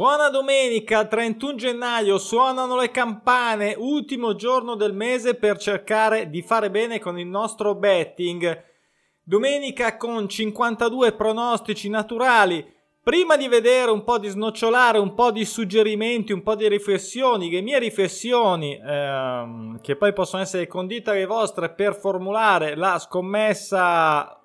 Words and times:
Buona 0.00 0.30
domenica, 0.30 1.04
31 1.04 1.56
gennaio, 1.56 2.16
suonano 2.16 2.74
le 2.74 2.90
campane, 2.90 3.74
ultimo 3.76 4.34
giorno 4.34 4.74
del 4.74 4.94
mese 4.94 5.34
per 5.34 5.58
cercare 5.58 6.30
di 6.30 6.40
fare 6.40 6.70
bene 6.70 6.98
con 6.98 7.18
il 7.18 7.26
nostro 7.26 7.74
betting. 7.74 8.64
Domenica 9.22 9.98
con 9.98 10.26
52 10.26 11.12
pronostici 11.12 11.90
naturali. 11.90 12.66
Prima 13.02 13.36
di 13.36 13.46
vedere 13.46 13.90
un 13.90 14.02
po' 14.02 14.16
di 14.16 14.28
snocciolare, 14.28 14.96
un 14.96 15.12
po' 15.12 15.30
di 15.30 15.44
suggerimenti, 15.44 16.32
un 16.32 16.42
po' 16.42 16.54
di 16.54 16.66
riflessioni, 16.66 17.50
le 17.50 17.60
mie 17.60 17.78
riflessioni, 17.78 18.80
ehm, 18.82 19.82
che 19.82 19.96
poi 19.96 20.14
possono 20.14 20.40
essere 20.40 20.66
condite 20.66 21.10
alle 21.10 21.26
vostre 21.26 21.74
per 21.74 21.94
formulare 21.94 22.74
la 22.74 22.98
scommessa 22.98 24.40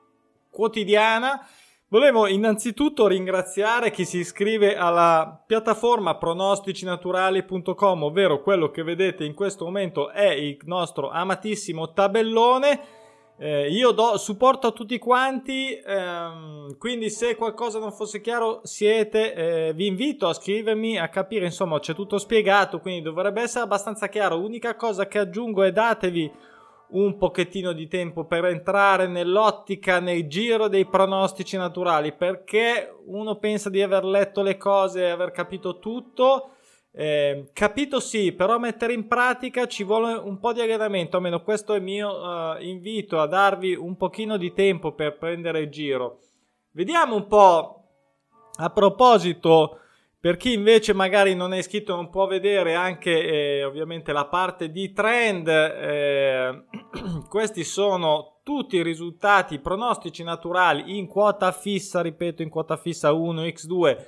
quotidiana, 0.50 1.48
Volevo 1.88 2.25
innanzitutto 2.25 3.05
ringraziare 3.05 3.91
chi 3.91 4.05
si 4.05 4.17
iscrive 4.17 4.75
alla 4.75 5.39
piattaforma 5.45 6.17
pronosticinaturali.com, 6.17 8.03
ovvero 8.03 8.41
quello 8.41 8.71
che 8.71 8.81
vedete 8.81 9.23
in 9.23 9.35
questo 9.35 9.66
momento 9.66 10.09
è 10.09 10.31
il 10.31 10.58
nostro 10.63 11.11
amatissimo 11.11 11.94
tabellone. 11.94 12.81
Eh, 13.38 13.70
io 13.70 13.91
do 13.91 14.17
supporto 14.17 14.66
a 14.66 14.71
tutti 14.71 14.98
quanti, 14.98 15.80
ehm, 15.80 16.75
quindi 16.80 17.11
se 17.11 17.35
qualcosa 17.35 17.77
non 17.77 17.91
fosse 17.91 18.20
chiaro 18.20 18.61
siete, 18.63 19.33
eh, 19.36 19.73
vi 19.73 19.86
invito 19.86 20.27
a 20.27 20.33
scrivermi, 20.33 20.97
a 20.97 21.09
capire, 21.09 21.45
insomma 21.45 21.80
c'è 21.80 21.94
tutto 21.94 22.17
spiegato, 22.17 22.80
quindi 22.80 23.03
dovrebbe 23.03 23.44
essere 23.44 23.64
abbastanza 23.64 24.08
chiaro. 24.08 24.38
L'unica 24.38 24.75
cosa 24.75 25.08
che 25.08 25.20
aggiungo 25.20 25.61
è 25.61 25.72
datevi 25.72 26.31
un 26.89 27.17
pochettino 27.17 27.73
di 27.73 27.88
tempo 27.88 28.25
per 28.25 28.45
entrare 28.45 29.08
nell'ottica, 29.08 30.00
nel 30.00 30.28
giro 30.28 30.67
dei 30.67 30.86
pronostici 30.86 31.58
naturali, 31.58 32.14
perché 32.14 32.95
uno 33.05 33.38
pensa 33.38 33.69
di 33.69 33.81
aver 33.81 34.05
letto 34.05 34.42
le 34.42 34.58
cose 34.58 35.02
e 35.02 35.09
aver 35.09 35.31
capito 35.31 35.80
tutto. 35.80 36.52
Eh, 36.92 37.50
capito 37.52 38.00
sì, 38.00 38.31
però 38.31 38.58
mettere 38.58 38.94
in 38.94 39.08
pratica 39.08 39.67
ci 39.67 39.83
vuole 39.83 40.14
un 40.14 40.39
po' 40.39 40.53
di 40.53 40.61
allenamento, 40.61 41.17
almeno 41.17 41.42
questo 41.42 41.73
è 41.73 41.77
il 41.77 41.83
mio 41.83 42.09
uh, 42.09 42.61
invito 42.61 43.20
a 43.20 43.27
darvi 43.27 43.75
un 43.75 43.97
pochino 43.97 44.38
di 44.38 44.53
tempo 44.53 44.94
per 44.94 45.17
prendere 45.17 45.59
il 45.59 45.70
giro. 45.70 46.20
Vediamo 46.72 47.16
un 47.16 47.27
po' 47.27 47.83
a 48.58 48.70
proposito 48.70 49.80
per 50.26 50.38
chi 50.38 50.54
invece 50.54 50.95
magari 50.95 51.36
non 51.36 51.54
è 51.54 51.59
iscritto 51.59 51.94
non 51.94 52.09
può 52.09 52.26
vedere 52.26 52.73
anche 52.73 53.12
eh, 53.59 53.64
ovviamente 53.64 54.12
la 54.12 54.26
parte 54.26 54.72
di 54.72 54.92
trend, 54.92 55.48
eh, 55.48 56.64
questi 57.30 57.64
sono 57.64 58.40
tutti 58.42 58.78
i 58.78 58.82
risultati 58.82 59.59
pronostici 59.59 60.23
naturali 60.23 60.98
in 60.98 61.06
quota 61.06 61.52
fissa, 61.52 62.02
ripeto 62.02 62.42
in 62.42 62.50
quota 62.50 62.76
fissa 62.76 63.12
1x2, 63.12 64.06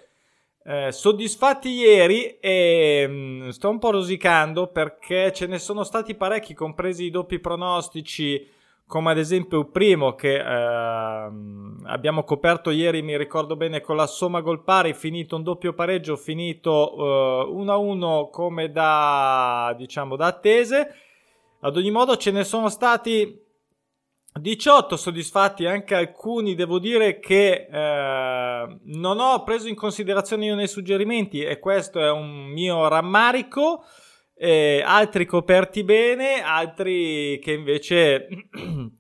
eh, 0.64 0.92
soddisfatti 0.92 1.70
ieri 1.70 2.40
e 2.40 3.06
mh, 3.08 3.14
mm, 3.14 3.50
sto 3.50 3.70
un 3.70 3.78
po' 3.78 3.92
rosicando 3.92 4.72
perché 4.72 5.32
ce 5.32 5.46
ne 5.46 5.60
sono 5.60 5.84
stati 5.84 6.16
parecchi 6.16 6.56
compresi 6.56 7.04
i 7.04 7.12
doppi 7.12 7.38
pronostici 7.38 8.44
come 8.88 9.12
ad 9.12 9.18
esempio 9.18 9.60
il 9.60 9.68
primo 9.68 10.16
che 10.16 10.36
eh, 10.36 10.42
abbiamo 11.84 12.24
coperto 12.24 12.72
ieri, 12.72 13.02
mi 13.02 13.18
ricordo 13.18 13.58
bene, 13.58 13.82
con 13.82 13.98
la 13.98 14.08
somma 14.08 14.40
gol 14.40 14.64
pari, 14.64 14.94
finito 14.94 15.36
un 15.36 15.44
doppio 15.44 15.74
pareggio, 15.74 16.16
finito 16.16 17.48
eh, 17.48 17.52
1-1 17.52 18.30
come 18.30 18.72
da, 18.72 19.76
diciamo, 19.78 20.16
da 20.16 20.28
attese. 20.28 20.96
Ad 21.60 21.76
ogni 21.76 21.92
modo 21.92 22.16
ce 22.16 22.32
ne 22.32 22.46
sono 22.46 22.70
stati 22.70 23.38
18 24.40 24.96
soddisfatti, 24.96 25.66
anche 25.66 25.94
alcuni 25.94 26.56
devo 26.56 26.80
dire 26.80 27.20
che 27.20 27.68
eh, 27.70 28.80
non 28.84 29.20
ho 29.20 29.44
preso 29.44 29.68
in 29.68 29.76
considerazione 29.76 30.46
io 30.46 30.56
nei 30.56 30.68
suggerimenti 30.68 31.42
e 31.42 31.60
questo 31.60 32.00
è 32.00 32.10
un 32.10 32.46
mio 32.46 32.88
rammarico 32.88 33.84
eh, 34.38 34.84
altri 34.86 35.26
coperti 35.26 35.84
bene, 35.84 36.42
altri 36.42 37.40
che 37.42 37.54
invece 37.54 38.28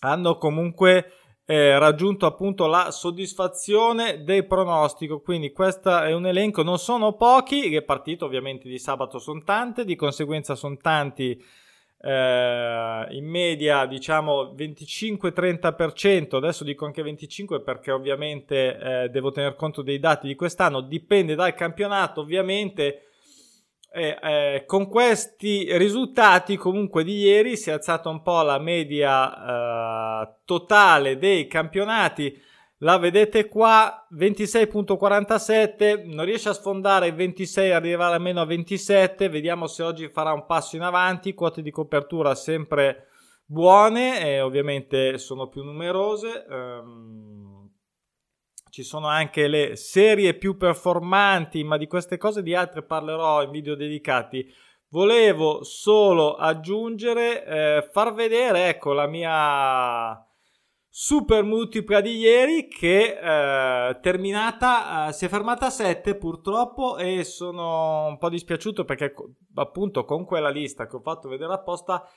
hanno 0.00 0.38
comunque 0.38 1.12
eh, 1.44 1.78
raggiunto 1.78 2.24
appunto 2.24 2.66
la 2.66 2.90
soddisfazione 2.90 4.24
del 4.24 4.46
pronostico. 4.46 5.20
Quindi 5.20 5.52
questo 5.52 5.98
è 5.98 6.14
un 6.14 6.26
elenco, 6.26 6.62
non 6.62 6.78
sono 6.78 7.14
pochi, 7.14 7.68
le 7.68 7.82
partite 7.82 8.24
ovviamente 8.24 8.68
di 8.68 8.78
sabato 8.78 9.18
sono 9.18 9.42
tante, 9.44 9.84
di 9.84 9.96
conseguenza 9.96 10.54
sono 10.54 10.76
tanti. 10.76 11.42
Eh, 12.04 13.06
in 13.10 13.26
media 13.28 13.86
diciamo 13.86 14.54
25-30%, 14.54 16.34
adesso 16.34 16.64
dico 16.64 16.84
anche 16.84 17.02
25 17.02 17.62
perché 17.62 17.92
ovviamente 17.92 18.76
eh, 18.76 19.08
devo 19.08 19.30
tener 19.30 19.54
conto 19.54 19.82
dei 19.82 20.00
dati 20.00 20.26
di 20.26 20.34
quest'anno, 20.34 20.80
dipende 20.80 21.36
dal 21.36 21.54
campionato 21.54 22.20
ovviamente, 22.22 23.11
e, 23.94 24.18
eh, 24.22 24.64
con 24.66 24.88
questi 24.88 25.76
risultati 25.76 26.56
comunque 26.56 27.04
di 27.04 27.18
ieri 27.18 27.56
si 27.56 27.68
è 27.68 27.74
alzata 27.74 28.08
un 28.08 28.22
po' 28.22 28.40
la 28.42 28.58
media 28.58 30.22
eh, 30.22 30.34
totale 30.44 31.18
dei 31.18 31.46
campionati. 31.46 32.40
La 32.78 32.98
vedete 32.98 33.46
qua 33.46 34.08
26.47 34.12 36.04
non 36.06 36.24
riesce 36.24 36.48
a 36.48 36.54
sfondare 36.54 37.08
il 37.08 37.14
26 37.14 37.70
arrivare 37.70 38.16
almeno 38.16 38.40
a 38.40 38.44
27 38.44 39.28
vediamo 39.28 39.68
se 39.68 39.84
oggi 39.84 40.08
farà 40.08 40.32
un 40.32 40.46
passo 40.46 40.76
in 40.76 40.82
avanti. 40.82 41.34
Quote 41.34 41.62
di 41.62 41.70
copertura 41.70 42.34
sempre 42.34 43.08
buone 43.44 44.26
e 44.26 44.40
ovviamente 44.40 45.18
sono 45.18 45.46
più 45.48 45.62
numerose 45.62 46.46
um, 46.48 47.51
ci 48.72 48.84
sono 48.84 49.06
anche 49.06 49.48
le 49.48 49.76
serie 49.76 50.32
più 50.32 50.56
performanti, 50.56 51.62
ma 51.62 51.76
di 51.76 51.86
queste 51.86 52.16
cose 52.16 52.40
e 52.40 52.42
di 52.42 52.54
altre 52.54 52.82
parlerò 52.82 53.42
in 53.42 53.50
video 53.50 53.74
dedicati. 53.74 54.50
Volevo 54.88 55.62
solo 55.62 56.36
aggiungere, 56.36 57.44
eh, 57.44 57.88
far 57.92 58.14
vedere, 58.14 58.68
ecco, 58.68 58.94
la 58.94 59.06
mia 59.06 60.26
super 60.88 61.44
multipla 61.44 62.00
di 62.00 62.16
ieri 62.16 62.66
che 62.66 63.18
eh, 63.18 64.00
terminata, 64.00 65.08
eh, 65.08 65.12
si 65.12 65.26
è 65.26 65.28
fermata 65.28 65.66
a 65.66 65.70
7 65.70 66.16
purtroppo 66.16 66.96
e 66.96 67.24
sono 67.24 68.06
un 68.06 68.16
po' 68.16 68.30
dispiaciuto 68.30 68.86
perché 68.86 69.12
appunto 69.54 70.06
con 70.06 70.24
quella 70.24 70.48
lista 70.48 70.86
che 70.86 70.96
ho 70.96 71.00
fatto 71.00 71.28
vedere 71.28 71.52
apposta 71.52 72.08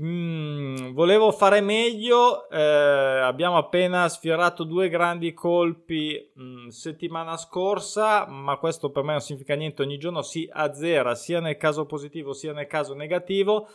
Mm, 0.00 0.92
volevo 0.92 1.30
fare 1.32 1.60
meglio. 1.60 2.48
Eh, 2.48 2.58
abbiamo 2.58 3.58
appena 3.58 4.08
sfiorato 4.08 4.64
due 4.64 4.88
grandi 4.88 5.34
colpi 5.34 6.30
mh, 6.34 6.42
mm, 6.42 6.68
settimana 6.68 7.36
scorsa, 7.36 8.26
ma 8.26 8.56
questo 8.56 8.90
per 8.90 9.02
me 9.02 9.12
non 9.12 9.20
significa 9.20 9.54
niente. 9.54 9.82
Ogni 9.82 9.98
giorno 9.98 10.22
si 10.22 10.48
azzera 10.50 11.14
sia 11.14 11.40
nel 11.40 11.58
caso 11.58 11.84
positivo 11.84 12.32
sia 12.32 12.52
nel 12.52 12.66
caso 12.66 12.94
negativo. 12.94 13.68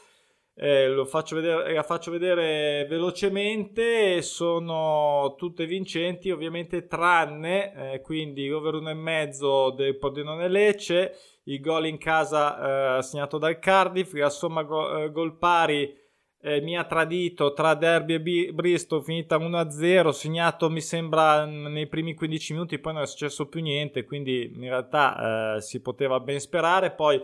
Eh, 0.60 0.88
lo 0.88 1.06
faccio 1.06 1.36
vedere, 1.36 1.72
la 1.72 1.84
faccio 1.84 2.10
vedere 2.10 2.86
velocemente. 2.90 4.22
Sono 4.24 5.36
tutte 5.38 5.68
vincenti, 5.68 6.32
ovviamente, 6.32 6.88
tranne 6.88 7.94
eh, 7.94 8.02
quindi 8.02 8.52
over 8.52 8.74
1,5 8.74 9.76
del 9.76 9.98
Pordenone 9.98 10.48
Lecce, 10.48 11.16
il 11.44 11.60
gol 11.62 11.86
in 11.86 12.00
casa 12.00 12.98
eh, 12.98 13.02
segnato 13.04 13.38
dal 13.38 13.60
Cardiff, 13.60 14.14
la 14.14 14.32
somma 14.32 14.62
eh, 14.62 15.12
gol 15.12 15.38
pari 15.38 16.06
eh, 16.48 16.62
mi 16.62 16.78
ha 16.78 16.86
tradito 16.86 17.52
tra 17.52 17.74
Derby 17.74 18.14
e 18.14 18.22
B- 18.22 18.52
Bristol, 18.52 19.04
finita 19.04 19.38
1-0, 19.38 20.10
segnato 20.10 20.70
mi 20.70 20.82
sembra 20.82 21.46
nei 21.46 21.88
primi 21.88 22.14
15 22.14 22.54
minuti, 22.54 22.80
poi 22.80 22.94
non 22.94 23.02
è 23.02 23.08
successo 23.08 23.48
più 23.48 23.62
niente, 23.62 24.06
quindi 24.06 24.52
in 24.56 24.62
realtà 24.62 25.56
eh, 25.56 25.62
si 25.62 25.82
poteva 25.82 26.22
ben 26.22 26.40
sperare. 26.40 26.92
Poi 26.92 27.22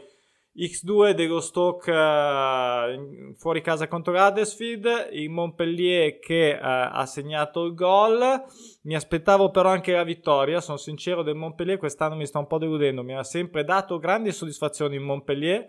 X2 0.56 1.12
dello 1.12 1.40
Stoke 1.40 1.92
eh, 1.92 3.34
fuori 3.38 3.62
casa 3.62 3.88
contro 3.88 4.14
Huddersfield, 4.14 5.10
il 5.14 5.30
Montpellier 5.30 6.20
che 6.20 6.50
eh, 6.50 6.60
ha 6.62 7.06
segnato 7.06 7.64
il 7.64 7.74
gol. 7.74 8.44
Mi 8.84 8.96
aspettavo 8.96 9.50
però 9.52 9.70
anche 9.70 9.94
la 9.94 10.04
vittoria, 10.04 10.60
sono 10.60 10.78
sincero 10.78 11.24
del 11.24 11.36
Montpellier, 11.36 11.78
quest'anno 11.78 12.16
mi 12.16 12.26
sta 12.26 12.40
un 12.40 12.48
po' 12.48 12.58
deludendo, 12.58 13.04
mi 13.04 13.16
ha 13.16 13.24
sempre 13.24 13.64
dato 13.64 13.98
grandi 13.98 14.32
soddisfazioni 14.34 14.96
il 14.96 15.02
Montpellier 15.02 15.68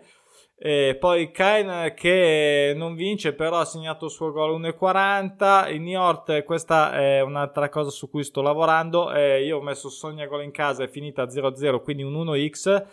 e 0.57 0.95
poi 0.97 1.31
Kain 1.31 1.93
che 1.95 2.71
non 2.77 2.95
vince 2.95 3.33
però 3.33 3.57
ha 3.57 3.65
segnato 3.65 4.05
il 4.05 4.11
suo 4.11 4.31
gol 4.31 4.57
1,40 4.61 5.73
il 5.73 5.81
Niort 5.81 6.43
questa 6.43 6.93
è 6.93 7.19
un'altra 7.19 7.67
cosa 7.67 7.89
su 7.89 8.09
cui 8.09 8.23
sto 8.23 8.41
lavorando. 8.41 9.11
Eh, 9.11 9.43
io 9.43 9.57
ho 9.57 9.61
messo 9.61 9.89
Sogna 9.89 10.25
gol 10.27 10.43
in 10.43 10.51
casa 10.51 10.83
è 10.83 10.87
finita 10.87 11.25
0-0 11.25 11.81
quindi 11.81 12.03
un 12.03 12.13
1x 12.13 12.85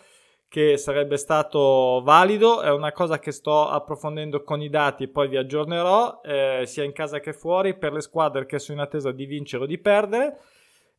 che 0.49 0.77
sarebbe 0.77 1.15
stato 1.15 2.01
valido. 2.03 2.61
È 2.61 2.69
una 2.69 2.91
cosa 2.91 3.17
che 3.17 3.31
sto 3.31 3.69
approfondendo 3.69 4.43
con 4.43 4.61
i 4.61 4.69
dati 4.69 5.07
poi 5.07 5.29
vi 5.29 5.37
aggiornerò 5.37 6.19
eh, 6.21 6.63
sia 6.65 6.83
in 6.83 6.91
casa 6.91 7.21
che 7.21 7.31
fuori 7.31 7.77
per 7.77 7.93
le 7.93 8.01
squadre 8.01 8.45
che 8.45 8.59
sono 8.59 8.79
in 8.79 8.83
attesa 8.83 9.11
di 9.13 9.25
vincere 9.25 9.63
o 9.63 9.67
di 9.67 9.77
perdere. 9.77 10.37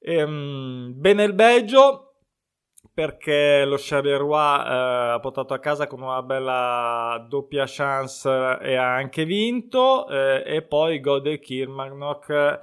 Ehm, 0.00 0.93
bene 0.96 1.25
il 1.25 1.34
Belgio 1.34 2.03
perché 2.94 3.64
lo 3.64 3.75
Charleroi 3.76 4.61
eh, 4.61 5.12
ha 5.14 5.19
portato 5.20 5.52
a 5.52 5.58
casa 5.58 5.88
con 5.88 6.00
una 6.00 6.23
bella 6.23 7.26
doppia 7.29 7.64
chance 7.67 8.29
e 8.62 8.76
ha 8.76 8.94
anche 8.94 9.25
vinto 9.25 10.06
eh, 10.08 10.44
e 10.46 10.62
poi 10.62 11.00
gol 11.00 11.20
del 11.20 11.41
Kilmarnock 11.41 12.61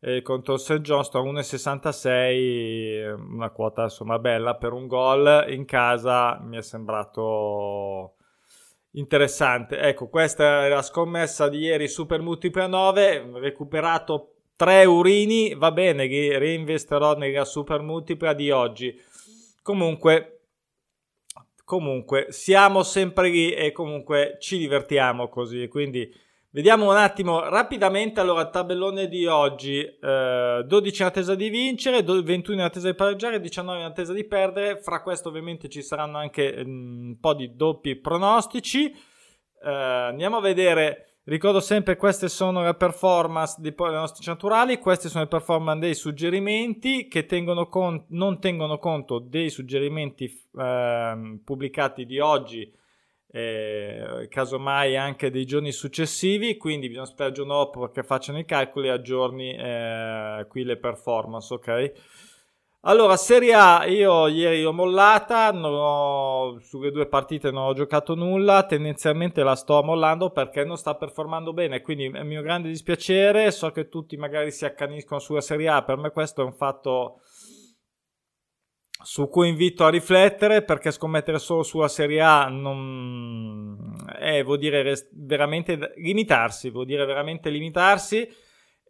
eh, 0.00 0.20
contro 0.20 0.54
il 0.54 0.60
St. 0.60 0.80
Johnston 0.80 1.32
1,66 1.32 3.10
una 3.32 3.48
quota 3.48 3.84
insomma 3.84 4.18
bella 4.18 4.56
per 4.56 4.74
un 4.74 4.86
gol 4.86 5.46
in 5.48 5.64
casa 5.64 6.38
mi 6.42 6.58
è 6.58 6.62
sembrato 6.62 8.16
interessante 8.92 9.78
ecco 9.78 10.08
questa 10.08 10.66
è 10.66 10.68
la 10.68 10.82
scommessa 10.82 11.48
di 11.48 11.60
ieri 11.60 11.88
super 11.88 12.20
multipla 12.20 12.66
9 12.66 13.30
recuperato 13.36 14.34
3 14.56 14.84
urini 14.84 15.54
va 15.54 15.72
bene 15.72 16.06
reinvesterò 16.06 17.16
nella 17.16 17.46
super 17.46 17.80
multipla 17.80 18.34
di 18.34 18.50
oggi 18.50 19.08
comunque 19.70 20.34
comunque 21.64 22.26
siamo 22.30 22.82
sempre 22.82 23.28
lì 23.28 23.52
e 23.52 23.70
comunque 23.70 24.36
ci 24.40 24.58
divertiamo 24.58 25.28
così. 25.28 25.68
Quindi 25.68 26.12
Vediamo 26.52 26.90
un 26.90 26.96
attimo 26.96 27.48
rapidamente. 27.48 28.18
Allora 28.18 28.42
il 28.42 28.50
tabellone 28.50 29.06
di 29.06 29.24
oggi, 29.24 29.84
eh, 29.84 30.64
12 30.66 31.02
in 31.02 31.06
attesa 31.06 31.36
di 31.36 31.48
vincere, 31.48 32.02
21 32.02 32.56
in 32.56 32.64
attesa 32.64 32.88
di 32.88 32.96
pareggiare, 32.96 33.40
19 33.40 33.78
in 33.78 33.84
attesa 33.84 34.12
di 34.12 34.24
perdere, 34.24 34.80
fra 34.80 35.00
questo 35.00 35.28
ovviamente 35.28 35.68
ci 35.68 35.80
saranno 35.80 36.18
anche 36.18 36.64
mm, 36.64 37.06
un 37.10 37.20
po' 37.20 37.34
di 37.34 37.54
doppi 37.54 37.94
pronostici, 37.94 38.90
eh, 38.90 39.70
andiamo 39.70 40.38
a 40.38 40.40
vedere, 40.40 41.09
ricordo 41.30 41.60
sempre 41.60 41.96
queste 41.96 42.28
sono 42.28 42.62
le 42.62 42.74
performance 42.74 43.56
dei 43.58 43.74
nostri 43.76 44.24
naturali, 44.26 44.78
queste 44.78 45.08
sono 45.08 45.22
le 45.22 45.28
performance 45.28 45.80
dei 45.80 45.94
suggerimenti 45.94 47.08
che 47.08 47.26
tengono 47.26 47.68
con, 47.68 48.04
non 48.08 48.40
tengono 48.40 48.78
conto 48.78 49.18
dei 49.18 49.48
suggerimenti 49.48 50.24
eh, 50.58 51.40
pubblicati 51.44 52.04
di 52.04 52.18
oggi 52.18 52.72
eh, 53.32 54.26
casomai 54.28 54.96
anche 54.96 55.30
dei 55.30 55.44
giorni 55.44 55.70
successivi, 55.70 56.56
quindi 56.56 56.88
bisogna 56.88 57.04
aspettare 57.04 57.28
il 57.30 57.36
giorno 57.36 57.54
dopo 57.54 57.80
perché 57.80 58.02
facciano 58.02 58.38
i 58.38 58.44
calcoli 58.44 58.88
e 58.88 58.90
aggiorni 58.90 59.54
eh, 59.54 60.46
qui 60.48 60.64
le 60.64 60.76
performance, 60.76 61.54
ok? 61.54 61.92
Allora, 62.84 63.18
Serie 63.18 63.52
A, 63.52 63.84
io 63.84 64.26
ieri 64.26 64.64
ho 64.64 64.72
mollata, 64.72 65.50
ho, 65.50 66.58
sulle 66.60 66.90
due 66.90 67.06
partite 67.08 67.50
non 67.50 67.64
ho 67.64 67.74
giocato 67.74 68.14
nulla, 68.14 68.64
tendenzialmente 68.64 69.42
la 69.42 69.54
sto 69.54 69.82
mollando 69.82 70.30
perché 70.30 70.64
non 70.64 70.78
sta 70.78 70.94
performando 70.94 71.52
bene, 71.52 71.82
quindi 71.82 72.06
è 72.06 72.22
mio 72.22 72.40
grande 72.40 72.68
dispiacere, 72.68 73.50
so 73.50 73.70
che 73.70 73.90
tutti 73.90 74.16
magari 74.16 74.50
si 74.50 74.64
accaniscono 74.64 75.20
sulla 75.20 75.42
Serie 75.42 75.68
A, 75.68 75.84
per 75.84 75.98
me 75.98 76.10
questo 76.10 76.40
è 76.40 76.44
un 76.44 76.54
fatto 76.54 77.20
su 79.02 79.28
cui 79.28 79.48
invito 79.48 79.84
a 79.84 79.90
riflettere 79.90 80.62
perché 80.62 80.90
scommettere 80.90 81.38
solo 81.38 81.62
sulla 81.62 81.88
Serie 81.88 82.22
A 82.22 82.48
non 82.48 83.94
è, 84.18 84.42
vuol 84.42 84.58
dire 84.58 84.82
rest- 84.82 85.10
veramente 85.12 85.92
limitarsi, 85.96 86.70
vuol 86.70 86.86
dire 86.86 87.04
veramente 87.04 87.50
limitarsi. 87.50 88.26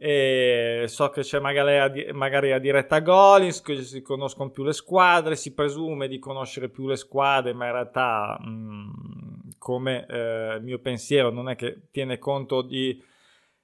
E 0.02 0.84
so 0.86 1.10
che 1.10 1.20
c'è 1.20 1.40
magari 1.40 1.76
a, 1.76 2.14
magari 2.14 2.52
a 2.52 2.58
diretta 2.58 3.00
Golins, 3.00 3.60
che 3.60 3.82
si 3.82 4.00
conoscono 4.00 4.48
più 4.48 4.64
le 4.64 4.72
squadre, 4.72 5.36
si 5.36 5.52
presume 5.52 6.08
di 6.08 6.18
conoscere 6.18 6.70
più 6.70 6.86
le 6.86 6.96
squadre, 6.96 7.52
ma 7.52 7.66
in 7.66 7.72
realtà, 7.72 8.38
mh, 8.40 9.56
come 9.58 10.06
eh, 10.06 10.58
mio 10.62 10.78
pensiero, 10.78 11.30
non 11.30 11.50
è 11.50 11.54
che 11.54 11.88
tiene 11.90 12.18
conto 12.18 12.62
di 12.62 12.98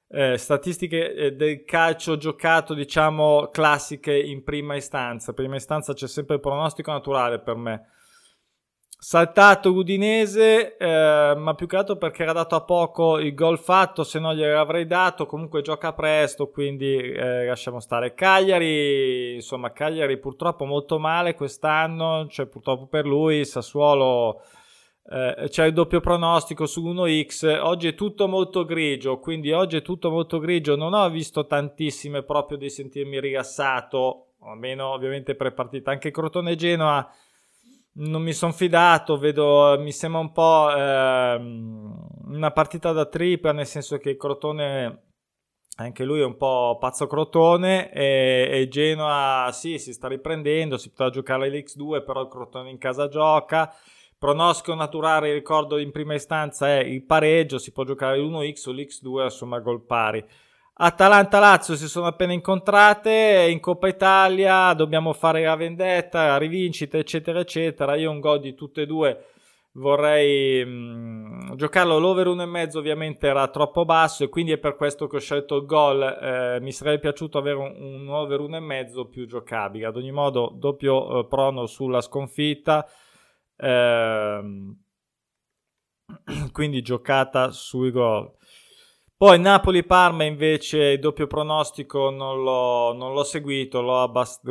eh, 0.09 0.37
statistiche 0.37 1.15
eh, 1.15 1.33
del 1.33 1.65
calcio 1.65 2.19
giocato, 2.19 2.75
diciamo, 2.75 3.49
classiche 3.51 4.15
in 4.15 4.45
prima 4.45 4.77
istanza. 4.77 5.33
Prima 5.33 5.57
istanza 5.57 5.95
c'è 5.95 6.07
sempre 6.07 6.35
il 6.35 6.43
pronostico 6.43 6.91
naturale 6.91 7.41
per 7.41 7.57
me. 7.57 7.87
Saltato 8.99 9.69
l'Udinese, 9.69 10.77
eh, 10.79 11.35
ma 11.37 11.55
più 11.55 11.67
che 11.67 11.77
altro 11.77 11.97
perché 11.97 12.23
era 12.23 12.33
dato 12.33 12.55
a 12.55 12.63
poco 12.63 13.19
il 13.19 13.35
gol 13.35 13.59
fatto, 13.59 14.03
se 14.03 14.19
no 14.19 14.35
gliel'avrei 14.35 14.87
dato. 14.87 15.27
Comunque 15.27 15.61
gioca 15.61 15.93
presto, 15.93 16.49
quindi 16.49 16.97
eh, 16.97 17.45
lasciamo 17.45 17.79
stare. 17.79 18.15
Cagliari, 18.15 19.35
insomma, 19.35 19.71
Cagliari 19.73 20.19
purtroppo 20.19 20.65
molto 20.65 20.99
male 20.99 21.35
quest'anno, 21.35 22.27
cioè 22.29 22.47
purtroppo 22.47 22.87
per 22.87 23.05
lui, 23.05 23.45
Sassuolo 23.45 24.41
eh, 25.09 25.47
c'è 25.49 25.67
il 25.67 25.75
doppio 25.75 26.01
pronostico 26.01 26.65
su 26.67 26.83
1x. 26.83 27.61
Oggi 27.63 27.89
è 27.89 27.95
tutto 27.95 28.27
molto 28.27 28.65
grigio, 28.65 29.21
quindi 29.21 29.53
oggi 29.53 29.77
è 29.77 29.83
tutto 29.83 30.11
molto 30.11 30.39
grigio. 30.39 30.75
Non 30.75 30.95
ho 30.95 31.09
visto 31.11 31.47
tantissime 31.47 32.23
proprio 32.23 32.57
di 32.57 32.71
sentirmi 32.71 33.21
rilassato, 33.21 34.29
almeno 34.41 34.89
ovviamente 34.89 35.35
pre-partita. 35.35 35.91
Anche 35.91 36.11
Crotone 36.11 36.53
e 36.53 36.57
Genoa 36.57 37.09
non 37.97 38.23
mi 38.23 38.33
sono 38.33 38.53
fidato, 38.53 39.19
vedo, 39.19 39.77
mi 39.79 39.93
sembra 39.93 40.21
un 40.21 40.33
po' 40.33 40.75
eh, 40.75 41.35
una 42.27 42.51
partita 42.53 42.93
da 42.93 43.07
tripla, 43.07 43.53
nel 43.53 43.67
senso 43.67 43.99
che 43.99 44.17
Crotone 44.17 45.03
anche 45.79 46.05
lui 46.05 46.21
è 46.21 46.25
un 46.25 46.39
po' 46.39 46.79
pazzo 46.81 47.07
crotone 47.07 47.93
e, 47.93 48.49
e, 48.51 48.69
Genoa 48.69 49.51
sì 49.53 49.79
si 49.79 49.93
sta 49.93 50.09
riprendendo 50.09 50.79
si 50.79 50.89
potrà 50.89 51.11
giocare 51.11 51.51
l'X2 51.51 52.03
però 52.03 52.23
il 52.23 52.29
crotone 52.29 52.71
in 52.71 52.79
casa 52.79 53.09
gioca 53.09 53.71
Pronostico 54.19 54.75
naturale, 54.75 55.35
ricordo 55.35 55.77
in 55.77 55.91
prima 55.91 56.15
istanza, 56.15 56.69
è 56.69 56.79
il 56.79 57.05
pareggio, 57.05 57.59
si 57.59 57.71
può 57.71 57.85
giocare 57.85 58.19
l'1x 58.19 58.69
o 58.69 58.73
l'x2, 58.73 59.25
insomma 59.25 59.61
gol 59.61 59.85
pari. 59.85 60.25
Atalanta-Lazio 60.79 61.75
si 61.75 61.89
sono 61.89 62.07
appena 62.07 62.35
incontrate 62.35 63.49
in 63.51 63.61
Coppa 63.61 63.89
Italia, 63.89 64.75
dobbiamo 64.75 65.15
fare 65.15 65.43
la 65.43 65.57
vendetta, 65.57 66.37
rivincita, 66.37 66.99
eccetera, 66.99 67.41
eccetera. 67.41 67.95
Io 67.95 68.11
un 68.11 68.21
gol 68.21 68.41
di 68.41 68.55
tutte 68.55 68.83
e 68.83 68.87
due 68.87 69.25
vorrei 69.73 70.63
mh, 70.63 70.69
mm, 70.69 71.55
giocarlo. 71.55 71.99
L'over 71.99 72.27
1,5 72.27 72.77
ovviamente 72.77 73.27
era 73.27 73.49
troppo 73.49 73.87
basso 73.87 74.25
e 74.25 74.29
quindi 74.29 74.53
è 74.53 74.59
per 74.59 74.77
questo 74.77 75.07
che 75.07 75.17
ho 75.17 75.21
scelto 75.21 75.57
il 75.57 75.65
gol. 75.65 76.03
Eh, 76.03 76.61
mi 76.61 76.73
sarebbe 76.73 76.99
piaciuto 76.99 77.39
avere 77.39 77.57
un, 77.57 77.75
un 77.79 78.09
over 78.11 78.41
1,5 78.41 79.09
più 79.09 79.27
giocabile. 79.27 79.87
Ad 79.87 79.97
ogni 79.97 80.13
modo, 80.13 80.53
doppio 80.55 81.21
eh, 81.21 81.27
prono 81.27 81.65
sulla 81.65 82.03
sconfitta. 82.03 82.87
Ehm, 83.57 84.77
quindi 86.53 86.83
giocata 86.83 87.51
sui 87.51 87.91
gol. 87.91 88.36
Poi 89.19 89.39
Napoli-Parma 89.39 90.25
invece 90.25 90.79
il 90.89 90.99
doppio 90.99 91.27
pronostico 91.27 92.11
non 92.11 92.43
l'ho, 92.43 92.93
non 92.93 93.15
l'ho 93.15 93.25
seguito, 93.25 93.81
l'ho, 93.81 94.03
abbast- 94.03 94.43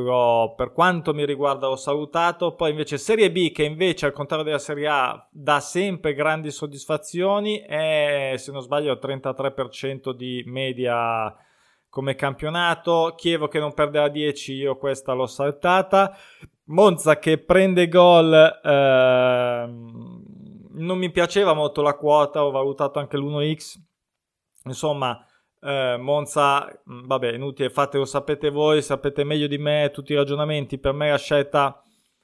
per 0.56 0.72
quanto 0.74 1.14
mi 1.14 1.24
riguarda 1.24 1.68
l'ho 1.68 1.76
salutato. 1.76 2.56
Poi 2.56 2.72
invece 2.72 2.98
Serie 2.98 3.32
B 3.32 3.52
che 3.52 3.64
invece 3.64 4.08
al 4.08 4.12
contrario 4.12 4.44
della 4.44 4.58
Serie 4.58 4.88
A 4.88 5.28
dà 5.30 5.60
sempre 5.60 6.16
grandi 6.16 6.50
soddisfazioni 6.50 7.60
e 7.64 8.34
se 8.38 8.52
non 8.52 8.62
sbaglio 8.62 8.92
il 8.92 9.00
33% 9.00 10.10
di 10.14 10.42
media 10.48 11.32
come 11.88 12.16
campionato. 12.16 13.14
Chievo 13.16 13.48
che 13.48 13.60
non 13.60 13.76
perde 13.76 14.00
a 14.00 14.08
10, 14.08 14.52
io 14.54 14.78
questa 14.78 15.14
l'ho 15.14 15.28
saltata. 15.28 16.18
Monza 16.70 17.20
che 17.20 17.38
prende 17.38 17.88
gol, 17.88 18.34
eh, 18.34 19.66
non 19.68 20.98
mi 20.98 21.12
piaceva 21.12 21.54
molto 21.54 21.84
la 21.84 21.94
quota, 21.94 22.44
ho 22.44 22.50
valutato 22.50 22.98
anche 22.98 23.18
l'1x, 23.18 23.76
insomma 24.66 25.26
eh, 25.62 25.98
Monza, 26.00 26.68
mm, 26.90 27.06
vabbè 27.08 27.34
inutile, 27.34 27.70
fate 27.70 27.98
lo 27.98 28.06
sapete 28.06 28.50
voi, 28.50 28.82
sapete 28.82 29.24
meglio 29.24 29.48
di 29.48 29.58
me 29.58 29.90
tutti 29.92 30.14
i 30.14 30.16
ragionamenti, 30.16 30.78
per 30.78 30.94
me 30.94 31.10
la 31.10 31.18
scelta 31.18 31.82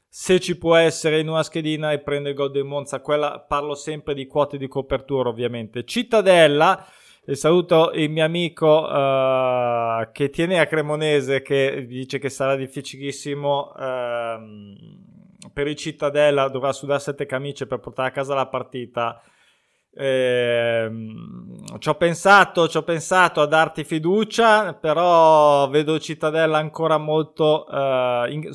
se 0.08 0.40
ci 0.40 0.58
può 0.58 0.76
essere 0.76 1.20
in 1.20 1.30
una 1.30 1.42
schedina 1.42 1.92
e 1.92 2.00
prende 2.00 2.30
il 2.30 2.36
gol 2.36 2.52
del 2.52 2.66
Monza, 2.66 3.00
quella 3.00 3.40
parlo 3.40 3.76
sempre 3.76 4.14
di 4.14 4.28
quote 4.28 4.58
di 4.58 4.68
copertura 4.68 5.30
ovviamente. 5.30 5.86
Cittadella 5.86 6.86
e 7.24 7.36
saluto 7.36 7.92
il 7.94 8.10
mio 8.10 8.26
amico 8.26 8.88
uh, 8.88 10.12
che 10.12 10.30
tiene 10.32 10.60
a 10.60 10.66
Cremonese 10.66 11.42
che 11.42 11.86
dice 11.88 12.20
che 12.20 12.30
sarà 12.30 12.56
difficilissimo 12.56 13.72
uh, 13.76 15.50
per 15.54 15.68
il 15.68 15.76
Cittadella 15.76 16.50
dovrà 16.50 16.74
sudare 16.74 17.00
sette 17.00 17.26
camicie 17.26 17.68
per 17.68 17.80
portare 17.80 18.10
a 18.10 18.12
casa 18.12 18.34
la 18.34 18.48
partita 18.48 19.22
eh, 19.94 20.92
ci 21.80 21.90
ho 21.90 21.96
pensato, 21.96 22.68
ci 22.68 22.78
ho 22.78 22.84
pensato 22.84 23.42
a 23.42 23.46
darti 23.46 23.84
fiducia, 23.84 24.74
però 24.74 25.70
vedo 25.70 26.00
Cittadella 26.00 26.58
ancora 26.58 26.98
molto, 26.98 27.66
uh, 27.68 28.30
in, 28.30 28.50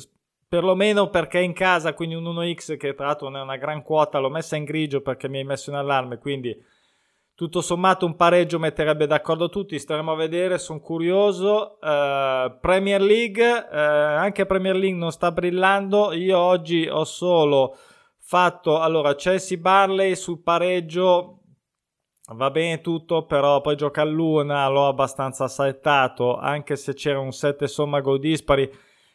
perlomeno 0.47 1.09
perché 1.09 1.39
in 1.39 1.53
casa, 1.53 1.93
quindi 1.93 2.15
un 2.15 2.23
1x 2.23 2.77
che 2.77 2.95
tra 2.95 3.07
l'altro 3.07 3.29
non 3.29 3.39
è 3.39 3.43
una 3.43 3.57
gran 3.57 3.83
quota, 3.83 4.19
l'ho 4.19 4.29
messa 4.29 4.55
in 4.55 4.63
grigio 4.63 5.01
perché 5.01 5.29
mi 5.29 5.37
hai 5.37 5.43
messo 5.43 5.69
in 5.69 5.75
allarme, 5.75 6.17
quindi 6.17 6.55
tutto 7.35 7.61
sommato 7.61 8.07
un 8.07 8.15
pareggio 8.15 8.57
metterebbe 8.57 9.05
d'accordo 9.05 9.49
tutti, 9.49 9.77
staremo 9.77 10.11
a 10.11 10.15
vedere, 10.15 10.57
sono 10.57 10.79
curioso. 10.79 11.77
Uh, 11.79 12.57
Premier 12.59 12.99
League, 12.99 13.47
uh, 13.47 13.75
anche 13.75 14.47
Premier 14.47 14.75
League 14.75 14.97
non 14.97 15.11
sta 15.11 15.31
brillando, 15.31 16.13
io 16.13 16.39
oggi 16.39 16.87
ho 16.89 17.03
solo 17.03 17.77
fatto, 18.27 18.77
allora 18.81 19.15
Chelsea 19.15 19.57
Barley 19.57 20.13
sul 20.17 20.41
pareggio, 20.41 21.43
va 22.33 22.51
bene 22.51 22.81
tutto, 22.81 23.25
però 23.25 23.61
poi 23.61 23.77
gioca 23.77 24.01
a 24.01 24.03
Luna, 24.03 24.67
l'ho 24.67 24.87
abbastanza 24.87 25.47
saltato, 25.47 26.35
anche 26.35 26.75
se 26.75 26.93
c'era 26.93 27.19
un 27.19 27.31
7 27.31 27.67
somma 27.67 28.01
gol 28.01 28.19
dispari 28.19 28.69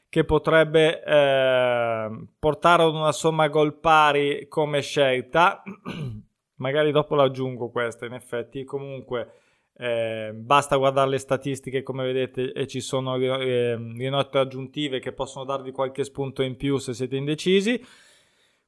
che 0.08 0.24
potrebbe 0.24 1.04
eh, 1.04 2.26
portare 2.38 2.84
ad 2.84 2.94
una 2.94 3.12
somma 3.12 3.48
gol 3.48 3.74
pari 3.74 4.48
come 4.48 4.80
scelta. 4.80 5.62
magari 6.56 6.90
dopo 6.90 7.14
l'aggiungo 7.14 7.70
questa 7.70 8.06
in 8.06 8.14
effetti 8.14 8.64
comunque 8.64 9.34
Eh, 9.74 10.32
basta 10.34 10.76
guardare 10.76 11.08
le 11.08 11.18
statistiche 11.18 11.82
come 11.82 12.04
vedete 12.04 12.52
e 12.52 12.66
ci 12.66 12.80
sono 12.80 13.16
eh, 13.16 13.74
le 13.76 14.10
note 14.10 14.38
aggiuntive 14.38 15.00
che 15.00 15.12
possono 15.12 15.46
darvi 15.46 15.72
qualche 15.72 16.04
spunto 16.04 16.42
in 16.42 16.56
più 16.56 16.76
se 16.76 16.92
siete 16.92 17.16
indecisi. 17.16 17.82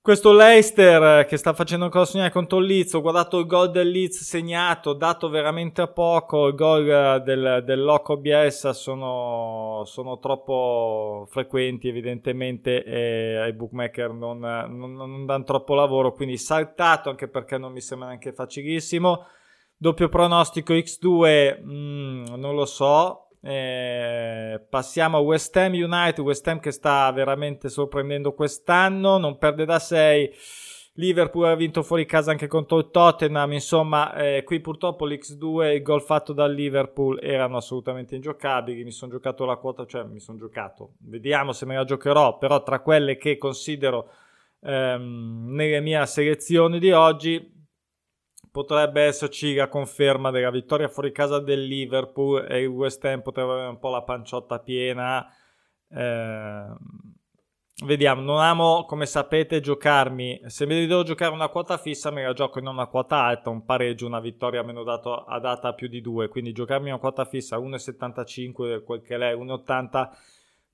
Questo 0.05 0.35
Leicester 0.35 1.21
eh, 1.21 1.25
che 1.25 1.39
sta 1.39 1.55
facendo 1.55 1.87
ancora 1.87 2.05
sognare 2.05 2.31
contro 2.31 2.59
il 2.59 2.67
Leeds, 2.67 2.93
ho 2.93 3.01
guardato 3.01 3.39
il 3.39 3.47
gol 3.47 3.71
del 3.71 3.89
Leeds 3.89 4.23
segnato, 4.23 4.93
dato 4.93 5.31
veramente 5.31 5.81
a 5.81 5.87
poco, 5.87 6.49
i 6.49 6.55
gol 6.55 6.87
eh, 6.87 7.23
del, 7.25 7.63
del 7.65 7.83
Loco 7.83 8.19
Bielsa 8.19 8.75
sono, 8.75 9.83
sono, 9.87 10.19
troppo 10.19 11.27
frequenti 11.31 11.89
evidentemente 11.89 12.85
e 12.85 13.37
ai 13.37 13.55
bookmaker 13.55 14.13
non, 14.13 14.41
non, 14.41 14.93
non 14.93 15.25
danno 15.25 15.45
troppo 15.45 15.73
lavoro, 15.73 16.13
quindi 16.13 16.37
saltato 16.37 17.09
anche 17.09 17.27
perché 17.27 17.57
non 17.57 17.73
mi 17.73 17.81
sembra 17.81 18.09
neanche 18.09 18.35
facilissimo. 18.35 19.25
Doppio 19.75 20.11
pronostico 20.11 20.75
X2, 20.75 21.63
mm, 21.63 22.25
non 22.37 22.55
lo 22.55 22.67
so, 22.67 23.24
eh, 23.47 24.59
passiamo 24.71 25.19
a 25.19 25.21
West 25.21 25.55
Ham 25.59 25.75
United, 25.75 26.21
West 26.21 26.49
Ham 26.49 26.61
che 26.61 26.71
sta 26.71 27.13
veramente 27.13 27.69
sorprendendo 27.69 28.33
quest'anno, 28.33 29.19
non 29.19 29.37
perde 29.37 29.67
da 29.67 29.79
6. 29.79 30.33
Liverpool 30.95 31.47
ha 31.47 31.55
vinto 31.55 31.83
fuori 31.83 32.07
casa 32.07 32.31
anche 32.31 32.47
contro 32.47 32.79
il 32.79 32.89
Tottenham, 32.91 33.53
insomma, 33.53 34.15
eh, 34.15 34.45
qui 34.45 34.61
purtroppo 34.61 35.07
l'X2 35.07 35.65
e 35.65 35.75
il 35.75 35.83
gol 35.83 36.01
fatto 36.01 36.33
dal 36.33 36.55
Liverpool 36.55 37.19
erano 37.21 37.59
assolutamente 37.59 38.15
ingiocabili. 38.15 38.83
Mi 38.83 38.93
sono 38.93 39.11
giocato 39.13 39.45
la 39.45 39.57
quota, 39.57 39.85
cioè 39.85 40.05
mi 40.05 40.21
sono 40.21 40.39
giocato, 40.39 40.95
vediamo 41.01 41.53
se 41.53 41.67
me 41.67 41.75
la 41.75 41.85
giocherò, 41.85 42.39
però 42.39 42.63
tra 42.63 42.81
quelle 42.81 43.19
che 43.19 43.37
considero 43.37 44.09
ehm, 44.63 45.49
nelle 45.51 45.81
mie 45.81 46.07
selezioni 46.07 46.79
di 46.79 46.93
oggi, 46.93 47.64
potrebbe 48.55 49.03
esserci 49.03 49.57
la 49.57 49.67
conferma 49.67 50.31
della 50.31 50.53
vittoria 50.53 50.87
fuori 50.87 51.11
casa 51.11 51.41
del 51.41 51.65
Liverpool 51.65 52.47
e 52.49 52.61
il 52.61 52.69
West 52.69 53.05
Ham 53.05 53.21
potrebbe 53.21 53.51
avere 53.51 53.69
un 53.71 53.81
po' 53.81 53.91
la 53.91 54.05
panciotta 54.05 54.61
piena. 54.61 55.27
Eh, 55.89 56.67
vediamo, 57.85 58.21
non 58.21 58.39
amo 58.39 58.85
come 58.85 59.07
sapete 59.07 59.59
giocarmi, 59.59 60.43
se 60.47 60.67
mi 60.67 60.87
devo 60.87 61.03
giocare 61.03 61.33
una 61.33 61.49
quota 61.49 61.79
fissa 61.79 62.13
me 62.13 62.23
la 62.23 62.33
gioco 62.33 62.61
in 62.61 62.69
una 62.69 62.87
quota 62.87 63.25
alta, 63.25 63.51
un 63.51 63.65
pareggio, 63.65 64.07
una 64.07 64.21
vittoria 64.21 64.63
meno 64.63 64.85
dato 64.85 65.25
a 65.25 65.41
data 65.41 65.75
più 65.75 65.89
di 65.89 66.01
2, 66.01 66.29
quindi 66.29 66.53
giocarmi 66.53 66.91
una 66.91 67.01
quota 67.01 67.25
fissa 67.25 67.59
1,75 67.59 68.85
quel 68.85 69.03
che 69.03 69.17
è 69.17 69.35
1,80 69.35 70.11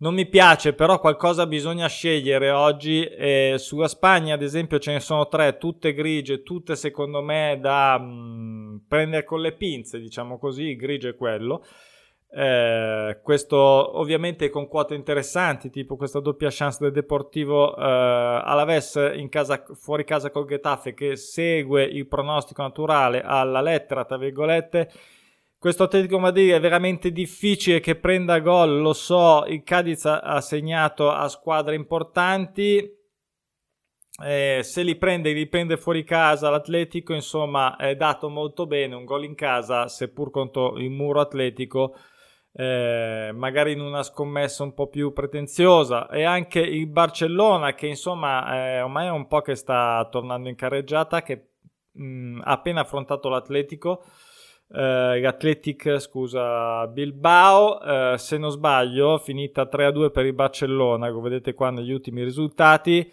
non 0.00 0.14
mi 0.14 0.26
piace, 0.26 0.72
però 0.72 0.98
qualcosa 0.98 1.46
bisogna 1.46 1.86
scegliere 1.86 2.50
oggi. 2.50 3.04
Eh, 3.04 3.56
sulla 3.58 3.88
Spagna, 3.88 4.34
ad 4.34 4.42
esempio, 4.42 4.78
ce 4.78 4.92
ne 4.92 5.00
sono 5.00 5.28
tre, 5.28 5.58
tutte 5.58 5.92
grigie, 5.92 6.42
tutte 6.42 6.74
secondo 6.74 7.22
me 7.22 7.58
da 7.60 7.98
mh, 7.98 8.04
mm, 8.04 8.76
prendere 8.88 9.24
con 9.24 9.40
le 9.40 9.52
pinze, 9.52 9.98
diciamo 9.98 10.38
così. 10.38 10.70
Il 10.70 10.76
grigio 10.76 11.08
è 11.08 11.14
quello. 11.14 11.64
Eh, 12.32 13.18
questo 13.22 13.58
ovviamente 13.58 14.48
con 14.50 14.68
quote 14.68 14.94
interessanti, 14.94 15.68
tipo 15.68 15.96
questa 15.96 16.20
doppia 16.20 16.48
chance 16.50 16.78
del 16.80 16.92
Deportivo 16.92 17.76
eh, 17.76 17.82
Alaves 17.82 19.12
in 19.16 19.28
casa, 19.28 19.64
fuori 19.74 20.04
casa 20.04 20.30
col 20.30 20.46
Getafe 20.46 20.94
che 20.94 21.16
segue 21.16 21.82
il 21.82 22.06
pronostico 22.06 22.62
naturale 22.62 23.20
alla 23.22 23.60
lettera, 23.60 24.04
tra 24.04 24.16
virgolette 24.16 24.90
questo 25.60 25.82
Atletico 25.82 26.18
Madrid 26.18 26.52
è 26.52 26.58
veramente 26.58 27.12
difficile 27.12 27.80
che 27.80 27.94
prenda 27.94 28.38
gol, 28.38 28.80
lo 28.80 28.94
so, 28.94 29.44
il 29.46 29.62
Cadiz 29.62 30.06
ha 30.06 30.40
segnato 30.40 31.10
a 31.10 31.28
squadre 31.28 31.74
importanti, 31.74 32.98
eh, 34.24 34.60
se 34.62 34.82
li 34.82 34.96
prende, 34.96 35.34
li 35.34 35.46
prende 35.48 35.76
fuori 35.76 36.02
casa 36.02 36.48
l'Atletico, 36.48 37.12
insomma 37.12 37.76
è 37.76 37.94
dato 37.94 38.30
molto 38.30 38.66
bene, 38.66 38.94
un 38.94 39.04
gol 39.04 39.24
in 39.24 39.34
casa, 39.34 39.86
seppur 39.86 40.30
contro 40.30 40.78
il 40.78 40.88
muro 40.88 41.20
atletico, 41.20 41.94
eh, 42.54 43.30
magari 43.34 43.72
in 43.72 43.82
una 43.82 44.02
scommessa 44.02 44.62
un 44.62 44.72
po' 44.72 44.88
più 44.88 45.12
pretenziosa. 45.12 46.08
E 46.08 46.22
anche 46.22 46.60
il 46.60 46.86
Barcellona 46.86 47.74
che 47.74 47.86
insomma 47.86 48.56
eh, 48.56 48.80
ormai 48.80 49.08
è 49.08 49.10
un 49.10 49.26
po' 49.26 49.42
che 49.42 49.56
sta 49.56 50.08
tornando 50.10 50.48
in 50.48 50.56
carreggiata, 50.56 51.20
che 51.20 51.50
mh, 51.92 52.40
ha 52.44 52.52
appena 52.52 52.80
affrontato 52.80 53.28
l'Atletico 53.28 54.04
eh, 54.72 55.26
Athletic, 55.26 55.98
scusa, 55.98 56.86
Bilbao, 56.86 57.80
eh, 57.80 58.18
se 58.18 58.38
non 58.38 58.50
sbaglio, 58.50 59.18
finita 59.18 59.68
3-2 59.70 60.10
per 60.10 60.26
il 60.26 60.32
Barcellona, 60.32 61.10
come 61.10 61.28
vedete 61.28 61.54
qua 61.54 61.70
negli 61.70 61.92
ultimi 61.92 62.22
risultati. 62.22 63.12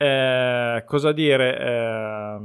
Eh, 0.00 0.84
cosa 0.86 1.12
dire, 1.12 1.58
eh, 1.58 2.36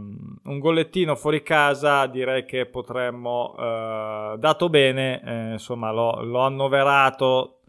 un 0.43 0.59
gollettino 0.59 1.15
fuori 1.15 1.43
casa 1.43 2.07
direi 2.07 2.45
che 2.45 2.65
potremmo, 2.65 3.55
eh, 3.57 4.35
dato 4.39 4.69
bene, 4.69 5.21
eh, 5.23 5.51
insomma 5.53 5.91
l'ho, 5.91 6.23
l'ho 6.23 6.39
annoverato 6.39 7.59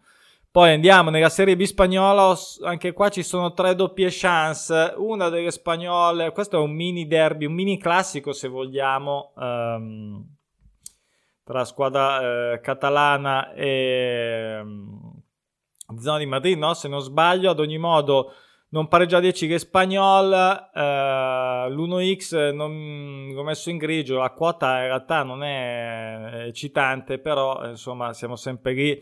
poi 0.54 0.72
andiamo 0.72 1.10
nella 1.10 1.30
Serie 1.30 1.56
B 1.56 1.64
spagnola, 1.64 2.32
anche 2.62 2.92
qua 2.92 3.08
ci 3.08 3.24
sono 3.24 3.52
tre 3.54 3.74
doppie 3.74 4.06
chance, 4.08 4.94
una 4.98 5.28
delle 5.28 5.50
spagnole, 5.50 6.30
questo 6.30 6.58
è 6.58 6.60
un 6.60 6.70
mini 6.70 7.08
derby, 7.08 7.46
un 7.46 7.54
mini 7.54 7.76
classico 7.76 8.32
se 8.32 8.46
vogliamo, 8.46 9.32
um, 9.34 10.24
tra 11.44 11.64
squadra 11.64 12.52
eh, 12.54 12.60
catalana 12.60 13.52
e 13.52 14.60
um, 14.62 15.22
zona 15.98 16.18
di 16.18 16.26
Madrid, 16.26 16.58
no? 16.58 16.74
se 16.74 16.88
non 16.88 17.00
sbaglio, 17.00 17.50
ad 17.50 17.60
ogni 17.60 17.78
modo 17.78 18.32
non 18.70 18.88
pareggia 18.88 19.20
10 19.20 19.46
che 19.46 19.58
Spagnol, 19.60 20.32
eh, 20.74 21.70
l'1x 21.70 22.52
non, 22.52 23.28
l'ho 23.32 23.44
messo 23.44 23.70
in 23.70 23.76
grigio, 23.76 24.18
la 24.18 24.30
quota 24.30 24.80
in 24.80 24.86
realtà 24.86 25.22
non 25.22 25.44
è 25.44 26.46
eccitante, 26.46 27.18
però 27.18 27.68
insomma 27.68 28.12
siamo 28.12 28.34
sempre 28.34 28.72
lì 28.72 29.00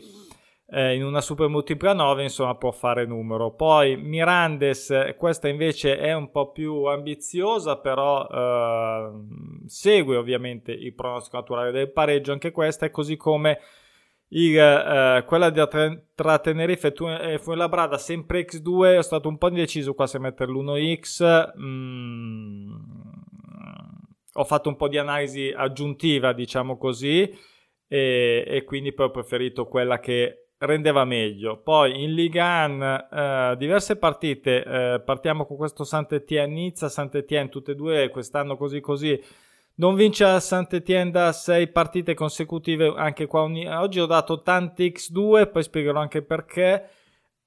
eh, 0.67 0.95
in 0.95 1.03
una 1.03 1.21
super 1.21 1.47
multipla 1.47 1.93
9 1.93 2.23
insomma 2.23 2.55
può 2.55 2.71
fare 2.71 3.05
numero. 3.05 3.53
Poi 3.53 3.97
Mirandes 3.97 5.13
questa 5.17 5.47
invece 5.47 5.97
è 5.97 6.13
un 6.13 6.31
po' 6.31 6.51
più 6.51 6.85
ambiziosa 6.85 7.77
però 7.77 8.27
eh, 8.27 9.11
segue 9.67 10.15
ovviamente 10.15 10.71
il 10.71 10.93
pronostico 10.93 11.37
naturale 11.37 11.71
del 11.71 11.91
pareggio 11.91 12.31
anche 12.31 12.51
questa 12.51 12.85
è 12.85 12.91
così 12.91 13.17
come 13.17 13.59
il, 14.29 14.57
eh, 14.57 15.23
quella 15.27 15.49
di, 15.51 15.61
tra 16.15 16.39
Tenerife 16.39 16.93
e 17.21 17.37
Fuenlabrada 17.37 17.97
sempre 17.97 18.45
X2 18.45 18.97
è 18.97 19.03
stato 19.03 19.27
un 19.27 19.37
po' 19.37 19.49
indeciso 19.49 19.93
qua 19.93 20.07
se 20.07 20.17
mettere 20.17 20.51
l'1X 20.51 21.51
mm, 21.59 22.73
ho 24.35 24.43
fatto 24.43 24.69
un 24.69 24.75
po' 24.75 24.87
di 24.87 24.97
analisi 24.97 25.53
aggiuntiva 25.55 26.33
diciamo 26.33 26.77
così 26.77 27.31
e, 27.87 28.43
e 28.47 28.63
quindi 28.63 28.91
poi 28.91 29.05
ho 29.05 29.11
preferito 29.11 29.67
quella 29.67 29.99
che 29.99 30.42
rendeva 30.65 31.05
meglio. 31.05 31.57
Poi 31.57 32.03
in 32.03 32.13
Liga 32.13 32.65
1 32.65 33.09
eh, 33.09 33.55
diverse 33.57 33.95
partite, 33.97 34.63
eh, 34.63 35.01
partiamo 35.03 35.45
con 35.45 35.57
questo 35.57 35.83
Saint-Étienne, 35.83 36.53
Nizza, 36.53 36.89
Saint-Étienne, 36.89 37.49
tutte 37.49 37.71
e 37.71 37.75
due 37.75 38.09
quest'anno 38.09 38.57
così 38.57 38.79
così. 38.79 39.21
Non 39.75 39.95
vince 39.95 40.23
a 40.23 40.39
Saint-Étienne 40.39 41.11
da 41.11 41.31
6 41.31 41.67
partite 41.69 42.13
consecutive, 42.13 42.93
anche 42.95 43.25
qua 43.25 43.41
oggi 43.41 43.99
ho 43.99 44.05
dato 44.05 44.41
tanti 44.41 44.91
X2, 44.95 45.51
poi 45.51 45.63
spiegherò 45.63 45.99
anche 45.99 46.21
perché. 46.21 46.89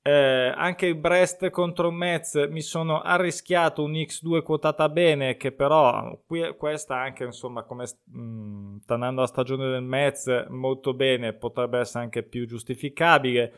Eh, 0.06 0.52
anche 0.54 0.86
il 0.86 0.94
Brest 0.94 1.50
contro 1.50 1.90
Metz 1.90 2.46
mi 2.48 2.60
sono 2.60 3.00
arrischiato 3.00 3.82
un 3.82 3.90
X2 3.90 4.40
quotata 4.40 4.88
bene 4.88 5.36
che 5.36 5.50
però 5.50 6.16
qui, 6.24 6.54
questa 6.56 6.96
anche 6.96 7.24
insomma 7.24 7.64
come 7.64 7.86
mh, 8.04 8.20
mm, 8.20 8.76
sta 8.82 8.94
andando 8.94 9.22
la 9.22 9.26
stagione 9.26 9.68
del 9.68 9.82
Metz 9.82 10.46
molto 10.50 10.94
bene 10.94 11.32
potrebbe 11.32 11.80
essere 11.80 12.04
anche 12.04 12.22
più 12.22 12.46
giustificabile. 12.46 13.52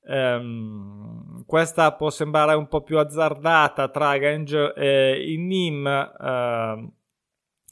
Um, 0.00 1.44
questa 1.46 1.92
può 1.92 2.10
sembrare 2.10 2.54
un 2.54 2.66
po' 2.66 2.82
più 2.82 2.98
azzardata 2.98 3.88
tra 3.88 4.18
Ranger 4.18 4.72
e 4.76 5.12
il 5.12 5.38
Nim 5.38 5.84
uh, 5.84 6.92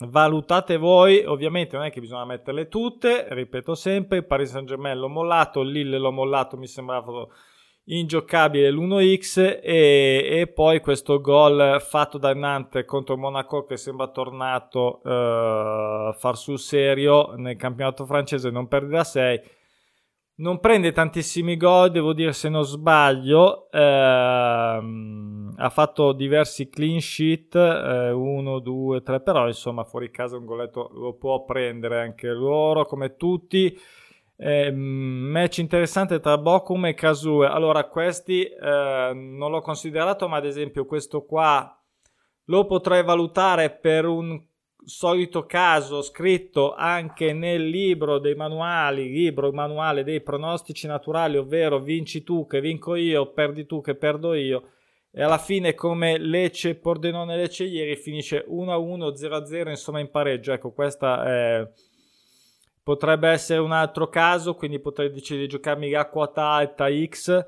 valutate 0.07 0.77
voi 0.77 1.25
ovviamente 1.25 1.75
non 1.75 1.87
è 1.87 1.91
che 1.91 1.99
bisogna 1.99 2.25
metterle 2.25 2.69
tutte 2.69 3.27
ripeto 3.29 3.75
sempre 3.75 4.23
Paris 4.23 4.51
Saint 4.51 4.67
Germain 4.67 4.97
l'ho 4.97 5.09
mollato 5.09 5.59
il 5.59 5.71
Lille 5.71 5.97
l'ho 5.97 6.11
mollato 6.11 6.57
mi 6.57 6.67
sembrava 6.67 7.27
ingiocabile 7.85 8.71
l'1x 8.71 9.59
e, 9.61 10.27
e, 10.29 10.47
poi 10.47 10.79
questo 10.79 11.19
gol 11.19 11.81
fatto 11.81 12.17
da 12.17 12.33
Nantes 12.33 12.85
contro 12.85 13.17
Monaco 13.17 13.65
che 13.65 13.75
sembra 13.75 14.07
tornato 14.07 15.01
a 15.03 16.15
far 16.17 16.37
sul 16.37 16.59
serio 16.59 17.33
nel 17.35 17.57
campionato 17.57 18.05
francese 18.05 18.49
non 18.49 18.67
perde 18.67 18.87
da 18.87 19.03
6 19.03 19.41
non 20.35 20.59
prende 20.59 20.91
tantissimi 20.91 21.57
gol 21.57 21.91
devo 21.91 22.13
dire 22.13 22.33
se 22.33 22.49
non 22.49 22.63
sbaglio. 22.63 23.67
Uh, 23.71 23.77
ha 25.55 25.69
fatto 25.69 26.13
diversi 26.13 26.69
clean 26.69 26.99
sheet 26.99 27.53
1, 27.53 28.59
2, 28.59 29.01
3 29.03 29.21
però 29.21 29.45
insomma 29.45 29.83
fuori 29.83 30.09
casa 30.09 30.37
un 30.37 30.45
goletto 30.45 30.89
lo 30.93 31.13
può 31.13 31.43
prendere 31.45 32.01
anche 32.01 32.27
loro 32.29 32.85
come 32.85 33.15
tutti 33.15 33.77
eh, 34.35 34.71
match 34.71 35.59
interessante 35.59 36.19
tra 36.19 36.37
Bokum 36.37 36.85
e 36.85 36.93
Kazue. 36.93 37.47
Allora, 37.47 37.85
questi 37.85 38.43
eh, 38.43 39.11
non 39.13 39.51
l'ho 39.51 39.61
considerato, 39.61 40.27
ma 40.27 40.37
ad 40.37 40.45
esempio 40.45 40.85
questo 40.85 41.23
qua 41.23 41.77
lo 42.45 42.65
potrei 42.65 43.03
valutare 43.03 43.69
per 43.71 44.05
un 44.05 44.41
solito 44.85 45.45
caso 45.45 46.01
scritto 46.01 46.73
anche 46.73 47.31
nel 47.31 47.67
libro 47.67 48.19
dei 48.19 48.35
manuali, 48.35 49.09
libro 49.09 49.51
manuale 49.51 50.03
dei 50.03 50.21
pronostici 50.21 50.87
naturali, 50.87 51.37
ovvero 51.37 51.79
vinci 51.79 52.23
tu 52.23 52.45
che 52.45 52.59
vinco 52.59 52.95
io, 52.95 53.31
perdi 53.31 53.65
tu 53.65 53.81
che 53.81 53.95
perdo 53.95 54.33
io. 54.33 54.71
E 55.15 55.21
alla 55.21 55.37
fine, 55.37 55.75
come 55.75 56.17
Lecce, 56.17 56.75
Pordenone 56.75 57.35
Lecce 57.35 57.65
ieri, 57.65 57.95
finisce 57.95 58.45
1-1, 58.49 59.13
0-0, 59.13 59.69
insomma 59.69 59.99
in 59.99 60.09
pareggio. 60.09 60.51
Ecco, 60.51 60.71
questa 60.71 61.23
è... 61.23 61.71
potrebbe 62.83 63.29
essere 63.29 63.59
un 63.59 63.71
altro 63.71 64.09
caso, 64.09 64.55
quindi 64.55 64.79
potrei 64.79 65.09
decidere 65.09 65.45
di 65.45 65.51
giocarmi 65.51 65.89
la 65.89 66.09
quota 66.09 66.49
alta 66.49 66.87
X 66.89 67.45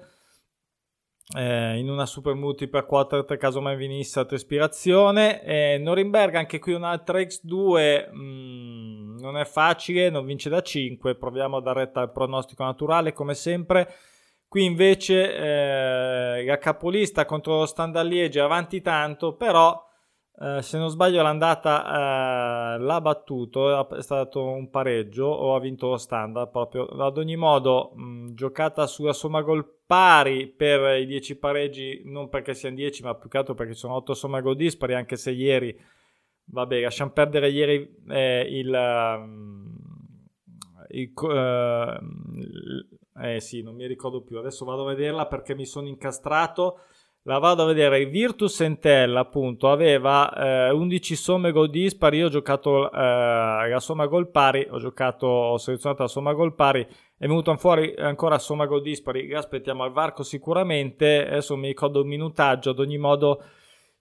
eh, 1.34 1.78
in 1.78 1.90
una 1.90 2.06
super 2.06 2.36
multipla 2.36 2.84
4 2.84 3.26
caso 3.38 3.62
mai 3.62 3.76
venisse 3.76 4.20
altra 4.20 4.36
ispirazione. 4.36 5.44
Eh, 5.44 5.78
Norimberga 5.80 6.40
anche 6.40 6.60
qui 6.60 6.74
un'altra 6.74 7.20
X2 7.20 8.12
mh, 8.12 8.18
mm, 8.18 9.18
non 9.20 9.38
è 9.38 9.46
facile, 9.46 10.10
non 10.10 10.26
vince 10.26 10.50
da 10.50 10.62
5, 10.62 11.16
proviamo 11.16 11.58
a 11.58 11.62
dare 11.62 11.80
retta 11.80 12.02
al 12.02 12.12
pronostico 12.12 12.64
naturale 12.64 13.14
come 13.14 13.34
sempre. 13.34 13.92
Qui 14.48 14.64
invece 14.64 15.36
eh, 15.36 16.46
la 16.46 16.58
capolista 16.60 17.26
contro 17.26 17.58
lo 17.58 17.66
Standard 17.66 18.08
Liege 18.08 18.40
avanti 18.40 18.82
tanto, 18.82 19.36
però 19.36 19.85
eh, 20.38 20.62
se 20.62 20.78
non 20.78 20.90
sbaglio 20.90 21.22
l'andata 21.22 22.76
eh, 22.76 22.80
l'ha 22.80 23.00
battuto, 23.00 23.88
è 23.96 24.02
stato 24.02 24.44
un 24.44 24.70
pareggio 24.70 25.26
o 25.26 25.56
ha 25.56 25.60
vinto 25.60 25.88
lo 25.90 25.98
standard 25.98 26.50
proprio. 26.50 26.86
Ad 26.86 27.18
ogni 27.18 27.38
modo, 27.38 27.94
mh, 27.96 28.34
giocata 28.34 28.86
sulla 28.86 29.14
somma 29.14 29.42
gol 29.42 29.66
pari 29.86 30.48
per 30.48 31.00
i 31.00 31.06
10 31.06 31.38
pareggi, 31.38 32.02
non 32.06 32.28
perché 32.28 32.54
siano 32.54 32.76
10, 32.76 33.04
ma 33.04 33.16
più 33.16 33.30
che 33.30 33.38
altro 33.38 33.54
perché 33.54 33.74
sono 33.74 33.96
8 33.96 34.14
somma 34.14 34.42
gol 34.42 34.58
dispari, 34.58 34.94
anche 34.94 35.16
se 35.16 35.32
ieri, 35.32 35.78
vabbè, 36.46 36.82
lasciamo 36.82 37.12
perdere 37.12 37.50
ieri 37.50 38.04
eh, 38.10 38.46
il... 38.50 38.70
Um, 38.70 39.74
il 40.90 41.12
uh, 41.16 42.00
eh 43.18 43.40
sì, 43.40 43.62
non 43.62 43.76
mi 43.76 43.88
ricordo 43.88 44.22
più, 44.22 44.38
adesso 44.38 44.66
vado 44.66 44.84
a 44.84 44.94
vederla 44.94 45.26
perché 45.26 45.56
mi 45.56 45.66
sono 45.66 45.88
incastrato 45.88 46.80
la 47.28 47.40
vado 47.40 47.64
a 47.64 47.66
vedere. 47.66 48.06
Virtus 48.06 48.62
Entella, 48.62 49.22
appunto, 49.22 49.70
aveva 49.70 50.68
eh, 50.68 50.72
11 50.72 51.16
somme 51.16 51.52
gol 51.52 51.70
dispari. 51.70 52.18
Io 52.18 52.28
ho 52.28 52.30
giocato 52.30 52.92
eh, 52.92 52.98
la 53.70 53.80
somma 53.80 54.06
gol 54.06 54.30
pari. 54.30 54.68
Ho 54.70 54.80
giocato, 54.80 55.26
ho 55.26 55.58
selezionato 55.58 56.04
la 56.04 56.08
somma 56.08 56.34
gol 56.34 56.54
pari. 56.54 56.86
È 57.18 57.26
venuto 57.26 57.56
fuori 57.58 57.94
ancora 57.98 58.38
somma 58.38 58.66
gol 58.68 58.82
dispari. 58.82 59.34
Aspettiamo 59.34 59.84
al 59.84 59.92
varco 59.92 60.22
sicuramente. 60.22 61.26
Adesso 61.26 61.56
mi 61.56 61.68
ricordo 61.68 62.02
un 62.02 62.08
minutaggio. 62.08 62.72
Ad 62.72 62.80
ogni 62.80 63.00
modo, 63.00 63.44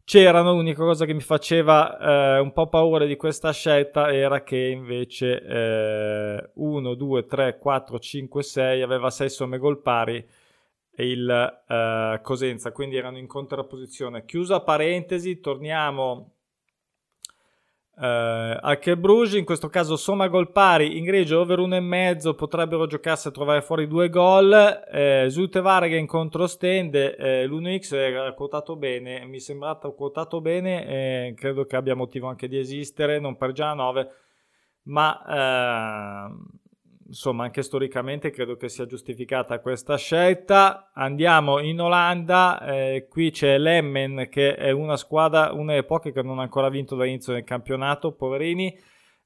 c'erano. 0.04 0.52
L'unica 0.52 0.82
cosa 0.82 1.06
che 1.06 1.14
mi 1.14 1.22
faceva 1.22 2.36
eh, 2.36 2.40
un 2.40 2.52
po' 2.52 2.68
paura 2.68 3.06
di 3.06 3.16
questa 3.16 3.52
scelta 3.52 4.12
era 4.12 4.42
che 4.42 4.58
invece 4.58 6.50
1, 6.54 6.94
2, 6.94 7.26
3, 7.26 7.58
4, 7.58 7.98
5, 7.98 8.42
6 8.42 8.82
aveva 8.82 9.08
6 9.08 9.30
somme 9.30 9.56
gol 9.56 9.80
pari 9.80 10.42
il 11.02 11.62
uh, 11.66 12.22
Cosenza, 12.22 12.72
quindi 12.72 12.96
erano 12.96 13.18
in 13.18 13.26
contrapposizione. 13.26 14.24
Chiusa 14.24 14.60
parentesi, 14.60 15.40
torniamo 15.40 16.34
uh, 17.96 18.58
al 18.60 18.78
Bruges, 18.96 19.34
in 19.34 19.44
questo 19.44 19.68
caso 19.68 19.96
somma 19.96 20.28
gol 20.28 20.52
pari, 20.52 20.96
in 20.96 21.04
greggio 21.04 21.40
over 21.40 21.58
1,5, 21.58 22.34
potrebbero 22.34 22.86
giocarsi 22.86 23.28
a 23.28 23.32
trovare 23.32 23.62
fuori 23.62 23.88
due 23.88 24.08
gol. 24.08 24.52
Eh, 24.92 25.26
Zulte 25.30 25.60
Varegen 25.60 26.06
contro 26.06 26.46
Stende, 26.46 27.16
eh, 27.16 27.46
l'1x 27.46 27.94
era 27.94 28.32
quotato 28.32 28.76
bene, 28.76 29.24
mi 29.26 29.38
è 29.38 29.40
sembrato 29.40 29.94
quotato 29.94 30.40
bene, 30.40 30.86
eh, 30.86 31.34
credo 31.34 31.64
che 31.64 31.76
abbia 31.76 31.94
motivo 31.94 32.28
anche 32.28 32.46
di 32.46 32.58
esistere, 32.58 33.18
non 33.18 33.36
per 33.36 33.52
già 33.52 33.70
a 33.70 33.74
9, 33.74 34.08
ma... 34.84 36.30
Uh, 36.30 36.62
insomma 37.14 37.44
anche 37.44 37.62
storicamente 37.62 38.30
credo 38.30 38.56
che 38.56 38.68
sia 38.68 38.86
giustificata 38.86 39.60
questa 39.60 39.96
scelta. 39.96 40.90
Andiamo 40.92 41.60
in 41.60 41.80
Olanda, 41.80 42.60
eh, 42.66 43.06
qui 43.08 43.30
c'è 43.30 43.56
l'Emmen 43.56 44.26
che 44.28 44.56
è 44.56 44.72
una 44.72 44.96
squadra, 44.96 45.52
una 45.52 45.72
delle 45.72 45.84
poche 45.84 46.12
che 46.12 46.22
non 46.22 46.40
ha 46.40 46.42
ancora 46.42 46.68
vinto 46.68 46.96
dall'inizio 46.96 47.32
del 47.32 47.44
campionato, 47.44 48.12
poverini. 48.12 48.76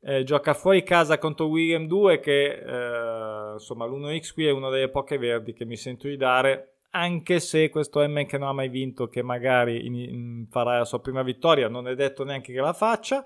Eh, 0.00 0.22
gioca 0.22 0.52
fuori 0.54 0.84
casa 0.84 1.18
contro 1.18 1.46
William 1.46 1.86
2 1.86 2.20
che 2.20 2.44
eh, 2.44 3.52
insomma 3.54 3.84
l'1x 3.84 4.32
qui 4.32 4.46
è 4.46 4.50
una 4.50 4.68
delle 4.68 4.90
poche 4.90 5.18
verdi 5.18 5.52
che 5.52 5.64
mi 5.64 5.74
sento 5.74 6.06
di 6.06 6.16
dare 6.16 6.74
anche 6.90 7.40
se 7.40 7.68
questo 7.68 8.00
Emmen 8.00 8.24
che 8.24 8.38
non 8.38 8.46
ha 8.46 8.52
mai 8.52 8.68
vinto 8.68 9.08
che 9.08 9.22
magari 9.22 9.86
in, 9.86 9.94
in, 9.96 10.46
farà 10.48 10.78
la 10.78 10.84
sua 10.84 11.00
prima 11.00 11.24
vittoria 11.24 11.66
non 11.66 11.88
è 11.88 11.96
detto 11.96 12.22
neanche 12.22 12.52
che 12.52 12.60
la 12.60 12.74
faccia 12.74 13.24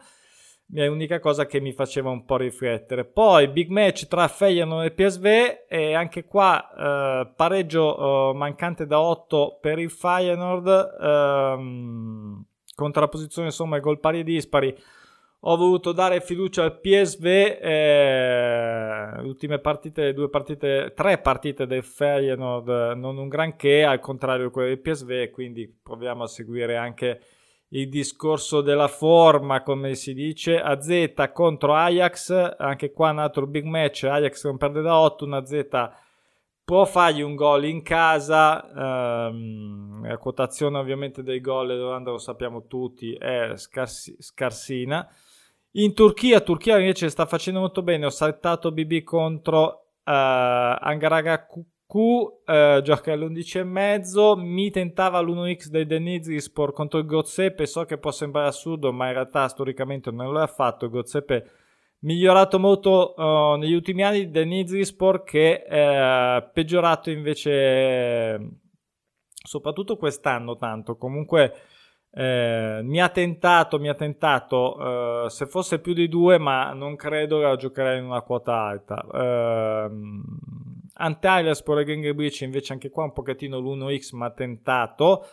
è 0.74 0.86
l'unica 0.86 1.20
cosa 1.20 1.44
che 1.46 1.60
mi 1.60 1.72
faceva 1.72 2.10
un 2.10 2.24
po' 2.24 2.38
riflettere. 2.38 3.04
Poi 3.04 3.48
big 3.48 3.68
match 3.68 4.06
tra 4.06 4.26
Feyenoord 4.26 4.86
e 4.86 4.90
PSV 4.92 5.26
e 5.68 5.94
anche 5.94 6.24
qua 6.24 6.70
eh, 6.72 7.32
pareggio 7.36 8.30
eh, 8.30 8.34
mancante 8.34 8.86
da 8.86 9.00
8 9.00 9.58
per 9.60 9.78
il 9.78 9.90
Feyenoord 9.90 10.96
ehm, 11.00 12.44
contrapposizione 12.74 13.48
insomma 13.48 13.80
gol 13.80 14.00
pari 14.00 14.20
e 14.20 14.24
dispari. 14.24 14.74
Ho 15.44 15.56
voluto 15.56 15.90
dare 15.90 16.20
fiducia 16.20 16.62
al 16.62 16.78
PSV, 16.78 17.26
eh, 17.26 19.12
le 19.16 19.26
ultime 19.26 19.58
partite, 19.58 20.14
due 20.14 20.30
partite, 20.30 20.92
tre 20.94 21.18
partite 21.18 21.66
del 21.66 21.82
Feyenoord 21.82 22.96
non 22.96 23.18
un 23.18 23.28
granché, 23.28 23.82
al 23.82 23.98
contrario 23.98 24.46
di 24.46 24.52
quelle 24.52 24.68
del 24.68 24.78
PSV, 24.78 25.30
quindi 25.30 25.68
proviamo 25.82 26.22
a 26.22 26.28
seguire 26.28 26.76
anche 26.76 27.20
il 27.74 27.88
discorso 27.88 28.60
della 28.60 28.88
forma, 28.88 29.62
come 29.62 29.94
si 29.94 30.14
dice, 30.14 30.60
AZ 30.60 31.12
contro 31.32 31.74
Ajax, 31.74 32.56
anche 32.58 32.92
qua 32.92 33.12
nato 33.12 33.40
il 33.40 33.48
big 33.48 33.64
match, 33.64 34.04
Ajax 34.04 34.44
non 34.44 34.56
perde 34.56 34.82
da 34.82 34.98
8, 34.98 35.24
una 35.24 35.44
Z 35.44 35.66
può 36.64 36.84
fargli 36.84 37.22
un 37.22 37.34
gol 37.34 37.64
in 37.64 37.82
casa, 37.82 39.26
ehm, 39.28 40.06
la 40.06 40.16
quotazione 40.18 40.78
ovviamente 40.78 41.22
dei 41.22 41.40
gol 41.40 41.66
dell'Olanda 41.68 42.10
lo 42.12 42.18
sappiamo 42.18 42.66
tutti, 42.66 43.14
è 43.14 43.52
scarsi, 43.56 44.16
scarsina. 44.18 45.06
In 45.72 45.94
Turchia, 45.94 46.40
Turchia 46.40 46.78
invece 46.78 47.08
sta 47.08 47.26
facendo 47.26 47.60
molto 47.60 47.82
bene, 47.82 48.06
ho 48.06 48.10
saltato 48.10 48.72
BB 48.72 49.02
contro 49.02 49.88
eh, 50.04 50.12
Angaraga 50.12 51.46
Q 51.92 52.40
eh, 52.46 52.80
gioca 52.82 53.12
all'11,5. 53.12 54.40
Mi 54.40 54.70
tentava 54.70 55.20
l'1x 55.20 55.66
dei 55.66 55.84
Denizlispor 55.84 56.72
contro 56.72 56.98
il 56.98 57.04
Gozzeppe. 57.04 57.66
So 57.66 57.84
che 57.84 57.98
può 57.98 58.10
sembrare 58.10 58.48
assurdo, 58.48 58.92
ma 58.92 59.08
in 59.08 59.12
realtà 59.12 59.46
storicamente 59.48 60.10
non 60.10 60.32
lo 60.32 60.40
ha 60.40 60.46
fatto. 60.46 60.86
Il 60.86 60.90
Gozzeppe 60.90 61.50
migliorato 62.00 62.58
molto 62.58 63.12
uh, 63.14 63.56
negli 63.56 63.74
ultimi 63.74 64.02
anni. 64.02 64.30
Denizlispor 64.30 65.22
che 65.22 65.64
è 65.64 66.38
eh, 66.38 66.50
peggiorato 66.50 67.10
invece, 67.10 68.60
soprattutto 69.44 69.98
quest'anno. 69.98 70.56
Tanto 70.56 70.96
comunque. 70.96 71.52
Eh, 72.14 72.80
mi 72.82 73.00
ha 73.00 73.08
tentato, 73.08 73.78
mi 73.78 73.88
ha 73.88 73.94
tentato 73.94 75.24
eh, 75.24 75.30
se 75.30 75.46
fosse 75.46 75.78
più 75.78 75.94
di 75.94 76.08
due, 76.08 76.36
ma 76.36 76.72
non 76.74 76.94
credo 76.94 77.38
che 77.38 77.44
la 77.44 77.56
giocherei 77.56 77.98
in 77.98 78.04
una 78.04 78.20
quota 78.20 78.54
alta. 78.54 79.06
Eh, 79.12 79.90
Antilles 80.94 81.62
per 81.62 81.84
Gang 81.84 82.12
Breach 82.12 82.40
invece 82.40 82.72
anche 82.72 82.90
qua 82.90 83.04
un 83.04 83.12
pochettino 83.12 83.58
l'1x 83.58 84.14
ma 84.14 84.30
tentato 84.30 85.24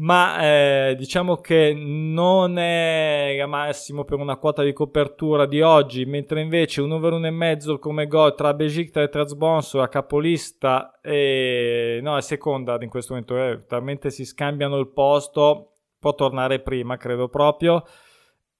ma 0.00 0.40
eh, 0.40 0.94
diciamo 0.96 1.36
che 1.36 1.74
non 1.74 2.58
è 2.58 3.36
il 3.38 3.46
massimo 3.46 4.04
per 4.04 4.18
una 4.18 4.36
quota 4.36 4.62
di 4.62 4.72
copertura 4.72 5.44
di 5.44 5.60
oggi, 5.60 6.06
mentre 6.06 6.40
invece 6.40 6.80
un 6.80 6.92
over 6.92 7.12
1,5 7.14 7.78
come 7.78 8.06
gol 8.06 8.34
tra 8.34 8.54
Besiktas 8.54 9.04
e 9.04 9.08
Trasbonso, 9.10 9.82
a 9.82 9.88
capolista 9.88 10.98
e 11.02 12.00
no, 12.02 12.16
è 12.16 12.22
seconda 12.22 12.78
in 12.80 12.88
questo 12.88 13.12
momento, 13.12 13.36
eh, 13.36 13.66
talmente 13.66 14.10
si 14.10 14.24
scambiano 14.24 14.78
il 14.78 14.88
posto, 14.88 15.74
può 15.98 16.14
tornare 16.14 16.60
prima, 16.60 16.96
credo 16.96 17.28
proprio. 17.28 17.84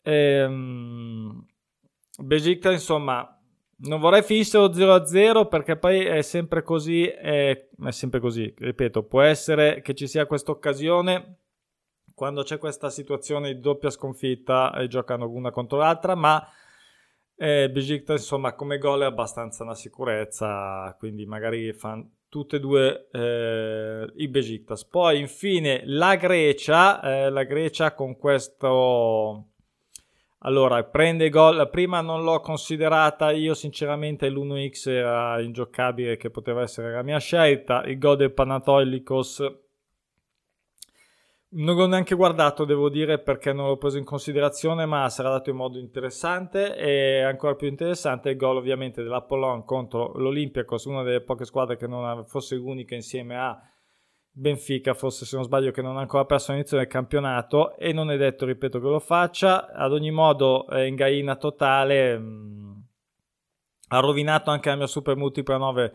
Ehm, 0.03 1.46
Besiktas 2.18 2.74
insomma 2.74 3.39
non 3.83 4.01
vorrei 4.01 4.23
finissero 4.23 4.66
0-0 4.66 5.49
perché 5.49 5.77
poi 5.77 6.05
è 6.05 6.23
sempre 6.23 6.62
così, 6.62 7.07
è, 7.07 7.69
è 7.83 7.90
sempre 7.90 8.21
così, 8.21 8.53
ripeto, 8.57 9.05
può 9.05 9.23
essere 9.23 9.81
che 9.81 9.95
ci 9.95 10.07
sia 10.07 10.27
questa 10.27 10.51
occasione 10.51 11.37
quando 12.14 12.43
c'è 12.43 12.59
questa 12.59 12.90
situazione 12.90 13.55
di 13.55 13.61
doppia 13.61 13.88
sconfitta 13.88 14.75
e 14.75 14.88
giocano 14.88 15.27
una 15.31 15.51
contro 15.51 15.79
l'altra, 15.79 16.14
ma 16.14 16.47
eh, 17.35 17.71
Besiktas 17.71 18.21
insomma 18.21 18.53
come 18.55 18.77
gol 18.77 19.01
è 19.01 19.07
abbastanza 19.07 19.62
una 19.62 19.75
sicurezza, 19.75 20.95
quindi 20.99 21.25
magari 21.25 21.73
fanno 21.73 22.11
tutte 22.29 22.57
e 22.57 22.61
due 22.61 23.09
eh, 23.11 24.12
i 24.16 24.29
Besiktas. 24.29 24.85
Poi 24.85 25.19
infine 25.19 25.81
la 25.87 26.16
Grecia, 26.16 27.01
eh, 27.01 27.31
la 27.31 27.45
Grecia 27.45 27.95
con 27.95 28.19
questo 28.19 29.47
allora, 30.42 30.83
prende 30.85 31.29
gol. 31.29 31.68
Prima 31.70 32.00
non 32.00 32.22
l'ho 32.22 32.40
considerata. 32.40 33.31
Io, 33.31 33.53
sinceramente, 33.53 34.31
l'1x 34.31 34.88
era 34.88 35.40
ingiocabile, 35.40 36.16
che 36.16 36.31
poteva 36.31 36.62
essere 36.62 36.92
la 36.92 37.03
mia 37.03 37.18
scelta. 37.18 37.83
Il 37.85 37.98
gol 37.98 38.16
del 38.16 38.33
Panatoilikos 38.33 39.40
Non 41.53 41.76
l'ho 41.76 41.87
neanche 41.87 42.14
guardato, 42.14 42.64
devo 42.64 42.88
dire, 42.88 43.18
perché 43.18 43.53
non 43.53 43.66
l'ho 43.66 43.76
preso 43.76 43.98
in 43.98 44.05
considerazione, 44.05 44.87
ma 44.87 45.09
sarà 45.11 45.31
dato 45.31 45.50
in 45.50 45.57
modo 45.57 45.79
interessante 45.79 46.74
e 46.76 47.22
ancora 47.22 47.55
più 47.55 47.66
interessante 47.68 48.31
il 48.31 48.37
gol 48.37 48.57
ovviamente 48.57 49.03
dell'Apollon 49.03 49.64
contro 49.64 50.12
l'Olympiacos, 50.14 50.85
una 50.85 51.03
delle 51.03 51.22
poche 51.22 51.44
squadre 51.44 51.76
che 51.76 51.87
non 51.88 52.24
fosse 52.24 52.55
l'unica 52.55 52.94
insieme 52.94 53.37
a 53.37 53.61
Benfica, 54.40 54.94
forse 54.94 55.26
se 55.26 55.37
non 55.37 55.44
sbaglio 55.44 55.70
che 55.70 55.83
non 55.83 55.98
ha 55.98 56.00
ancora 56.00 56.24
perso 56.24 56.53
l'inizio 56.53 56.79
del 56.79 56.87
campionato 56.87 57.76
e 57.76 57.92
non 57.92 58.11
è 58.11 58.16
detto, 58.16 58.46
ripeto, 58.46 58.81
che 58.81 58.87
lo 58.87 58.98
faccia. 58.98 59.70
Ad 59.70 59.92
ogni 59.92 60.11
modo 60.11 60.66
è 60.66 60.81
in 60.81 60.94
gaina 60.94 61.37
totale, 61.37 62.16
mh, 62.16 62.24
mm, 62.24 62.72
ha 63.88 64.00
rovinato 64.00 64.50
anche 64.50 64.70
la 64.70 64.76
mia 64.76 64.87
Super 64.87 65.14
Multipla 65.14 65.59
9 65.59 65.92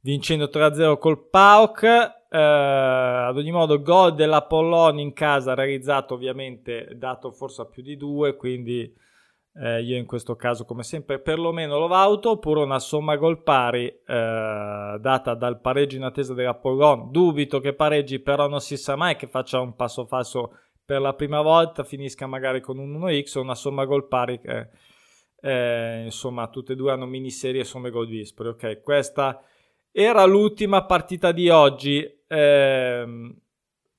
vincendo 0.00 0.48
3-0 0.48 0.96
col 0.96 1.28
PAOK. 1.28 1.82
Eh, 1.82 2.38
ad 2.38 3.36
ogni 3.36 3.50
modo, 3.50 3.82
gol 3.82 4.14
dell'Apollon 4.14 4.98
in 4.98 5.12
casa 5.12 5.52
realizzato 5.52 6.14
ovviamente 6.14 6.92
dato 6.94 7.30
forse 7.30 7.60
a 7.60 7.66
più 7.66 7.82
di 7.82 7.98
due, 7.98 8.36
quindi 8.36 8.90
eh, 9.54 9.82
io 9.82 9.96
in 9.96 10.06
questo 10.06 10.34
caso 10.34 10.64
come 10.64 10.82
sempre 10.82 11.20
perlomeno 11.20 11.78
lo 11.78 11.86
valuto, 11.86 12.30
oppure 12.30 12.62
una 12.62 12.78
somma 12.78 13.16
gol 13.16 13.42
pari 13.42 13.86
eh, 13.86 14.96
data 15.00 15.34
dal 15.34 15.60
pareggio 15.60 15.96
in 15.96 16.04
attesa 16.04 16.34
dell'Apollon. 16.34 17.10
Dubito 17.10 17.60
che 17.60 17.74
pareggi, 17.74 18.20
però 18.20 18.48
non 18.48 18.60
si 18.60 18.76
sa 18.76 18.96
mai 18.96 19.16
che 19.16 19.26
faccia 19.26 19.60
un 19.60 19.76
passo 19.76 20.06
falso 20.06 20.58
per 20.84 21.00
la 21.00 21.14
prima 21.14 21.42
volta, 21.42 21.84
finisca 21.84 22.26
magari 22.26 22.60
con 22.60 22.78
un 22.78 22.98
1x 22.98 23.38
o 23.38 23.42
una 23.42 23.54
somma 23.54 23.84
gol 23.84 24.08
pari 24.08 24.38
che 24.38 24.68
eh, 25.40 26.02
insomma 26.04 26.48
tutte 26.48 26.72
e 26.72 26.76
due 26.76 26.92
hanno 26.92 27.06
miniserie 27.06 27.64
somme 27.64 27.90
gol 27.90 28.06
dispari. 28.06 28.48
Ok, 28.50 28.80
questa 28.82 29.42
era 29.90 30.24
l'ultima 30.24 30.84
partita 30.86 31.32
di 31.32 31.48
oggi. 31.50 32.20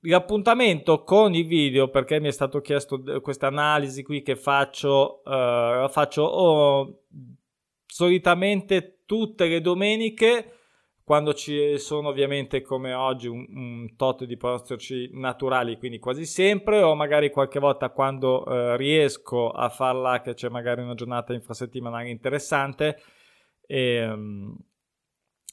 Eh, 0.04 0.08
l'appuntamento 0.08 1.02
con 1.02 1.34
i 1.34 1.42
video, 1.42 1.88
perché 1.88 2.20
mi 2.20 2.28
è 2.28 2.32
stato 2.32 2.60
chiesto 2.60 3.02
questa 3.20 3.46
analisi 3.46 4.02
qui 4.02 4.22
che 4.22 4.36
faccio, 4.36 5.22
la 5.24 5.88
faccio 5.90 6.22
oh, 6.22 7.02
solitamente 7.86 9.02
tutte 9.06 9.46
le 9.46 9.60
domeniche 9.60 10.58
quando 11.04 11.34
ci 11.34 11.76
sono 11.78 12.08
ovviamente 12.08 12.62
come 12.62 12.94
oggi 12.94 13.28
un, 13.28 13.44
un 13.50 13.94
tot 13.94 14.24
di 14.24 14.38
pronostici 14.38 15.10
naturali, 15.12 15.76
quindi 15.76 15.98
quasi 15.98 16.24
sempre, 16.24 16.80
o 16.80 16.94
magari 16.94 17.30
qualche 17.30 17.58
volta 17.58 17.90
quando 17.90 18.42
uh, 18.42 18.74
riesco 18.76 19.50
a 19.50 19.68
farla 19.68 20.22
che 20.22 20.32
c'è 20.32 20.48
magari 20.48 20.80
una 20.80 20.94
giornata 20.94 21.34
infrasettimanale 21.34 22.08
interessante. 22.08 23.02
E, 23.66 24.08
um, 24.08 24.56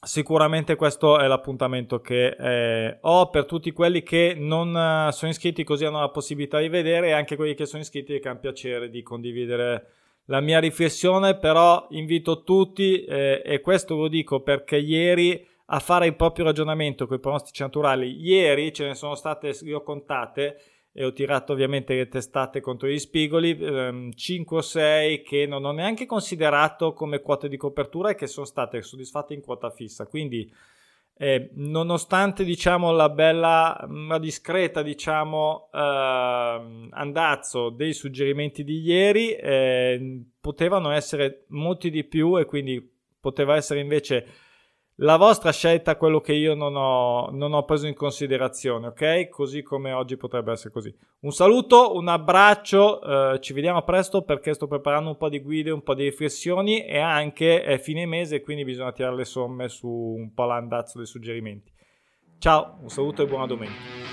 Sicuramente 0.04 0.74
questo 0.74 1.20
è 1.20 1.28
l'appuntamento 1.28 2.00
che 2.00 2.34
eh, 2.36 2.98
ho 3.02 3.30
per 3.30 3.44
tutti 3.44 3.70
quelli 3.70 4.02
che 4.02 4.34
non 4.36 4.74
uh, 4.74 5.12
sono 5.12 5.30
iscritti 5.30 5.62
così 5.62 5.84
hanno 5.84 6.00
la 6.00 6.08
possibilità 6.08 6.58
di 6.58 6.68
vedere 6.68 7.08
e 7.08 7.12
anche 7.12 7.36
quelli 7.36 7.54
che 7.54 7.66
sono 7.66 7.82
iscritti 7.82 8.18
che 8.18 8.28
hanno 8.28 8.40
piacere 8.40 8.90
di 8.90 9.00
condividere 9.02 9.86
la 10.24 10.40
mia 10.40 10.58
riflessione, 10.58 11.36
però 11.36 11.86
invito 11.90 12.42
tutti 12.42 13.04
eh, 13.04 13.42
e 13.44 13.60
questo 13.60 13.94
lo 13.94 14.08
dico 14.08 14.40
perché 14.40 14.76
ieri 14.76 15.46
a 15.66 15.78
fare 15.78 16.06
il 16.06 16.16
proprio 16.16 16.46
ragionamento 16.46 17.06
con 17.06 17.18
i 17.18 17.20
pronostici 17.20 17.62
naturali, 17.62 18.20
ieri 18.20 18.72
ce 18.72 18.86
ne 18.88 18.94
sono 18.96 19.14
state, 19.14 19.56
io 19.62 19.78
ho 19.78 19.82
contate, 19.84 20.60
e 20.92 21.04
ho 21.04 21.12
tirato 21.12 21.52
ovviamente 21.52 21.94
le 21.94 22.08
testate 22.08 22.60
contro 22.60 22.86
gli 22.86 22.98
spigoli, 22.98 23.56
ehm, 23.58 24.12
5 24.12 24.56
o 24.56 24.60
6 24.60 25.22
che 25.22 25.46
non 25.46 25.64
ho 25.64 25.72
neanche 25.72 26.04
considerato 26.04 26.92
come 26.92 27.20
quote 27.20 27.48
di 27.48 27.56
copertura 27.56 28.10
e 28.10 28.14
che 28.14 28.26
sono 28.26 28.44
state 28.44 28.82
soddisfatte 28.82 29.32
in 29.32 29.40
quota 29.40 29.70
fissa. 29.70 30.06
Quindi, 30.06 30.52
eh, 31.16 31.50
nonostante 31.54 32.44
diciamo 32.44 32.92
la 32.92 33.08
bella, 33.08 33.86
ma 33.88 34.18
discreta 34.18 34.82
diciamo 34.82 35.70
eh, 35.72 36.88
andazzo 36.90 37.70
dei 37.70 37.94
suggerimenti 37.94 38.62
di 38.62 38.80
ieri, 38.80 39.32
eh, 39.32 40.24
potevano 40.40 40.90
essere 40.90 41.44
molti 41.48 41.90
di 41.90 42.04
più 42.04 42.38
e 42.38 42.44
quindi 42.44 42.86
poteva 43.18 43.56
essere 43.56 43.80
invece 43.80 44.26
la 44.96 45.16
vostra 45.16 45.52
scelta 45.52 45.96
quello 45.96 46.20
che 46.20 46.34
io 46.34 46.54
non 46.54 46.76
ho, 46.76 47.30
non 47.30 47.54
ho, 47.54 47.64
preso 47.64 47.86
in 47.86 47.94
considerazione, 47.94 48.88
ok? 48.88 49.28
Così 49.28 49.62
come 49.62 49.92
oggi 49.92 50.16
potrebbe 50.16 50.52
essere 50.52 50.70
così. 50.70 50.94
Un 51.20 51.32
saluto, 51.32 51.94
un 51.94 52.08
abbraccio, 52.08 53.32
eh, 53.32 53.40
ci 53.40 53.52
vediamo 53.52 53.82
presto 53.82 54.22
perché 54.22 54.52
sto 54.54 54.66
preparando 54.66 55.10
un 55.10 55.16
po' 55.16 55.28
di 55.28 55.40
guide, 55.40 55.70
un 55.70 55.82
po' 55.82 55.94
di 55.94 56.04
riflessioni 56.04 56.84
e 56.84 56.98
anche 56.98 57.62
è 57.62 57.78
fine 57.78 58.04
mese, 58.06 58.42
quindi 58.42 58.64
bisogna 58.64 58.92
tirare 58.92 59.16
le 59.16 59.24
somme 59.24 59.68
su 59.68 59.88
un 59.88 60.32
po' 60.34 60.44
l'andazzo 60.44 60.98
dei 60.98 61.06
suggerimenti. 61.06 61.72
Ciao, 62.38 62.78
un 62.82 62.88
saluto 62.88 63.22
e 63.22 63.26
buona 63.26 63.46
domenica. 63.46 64.11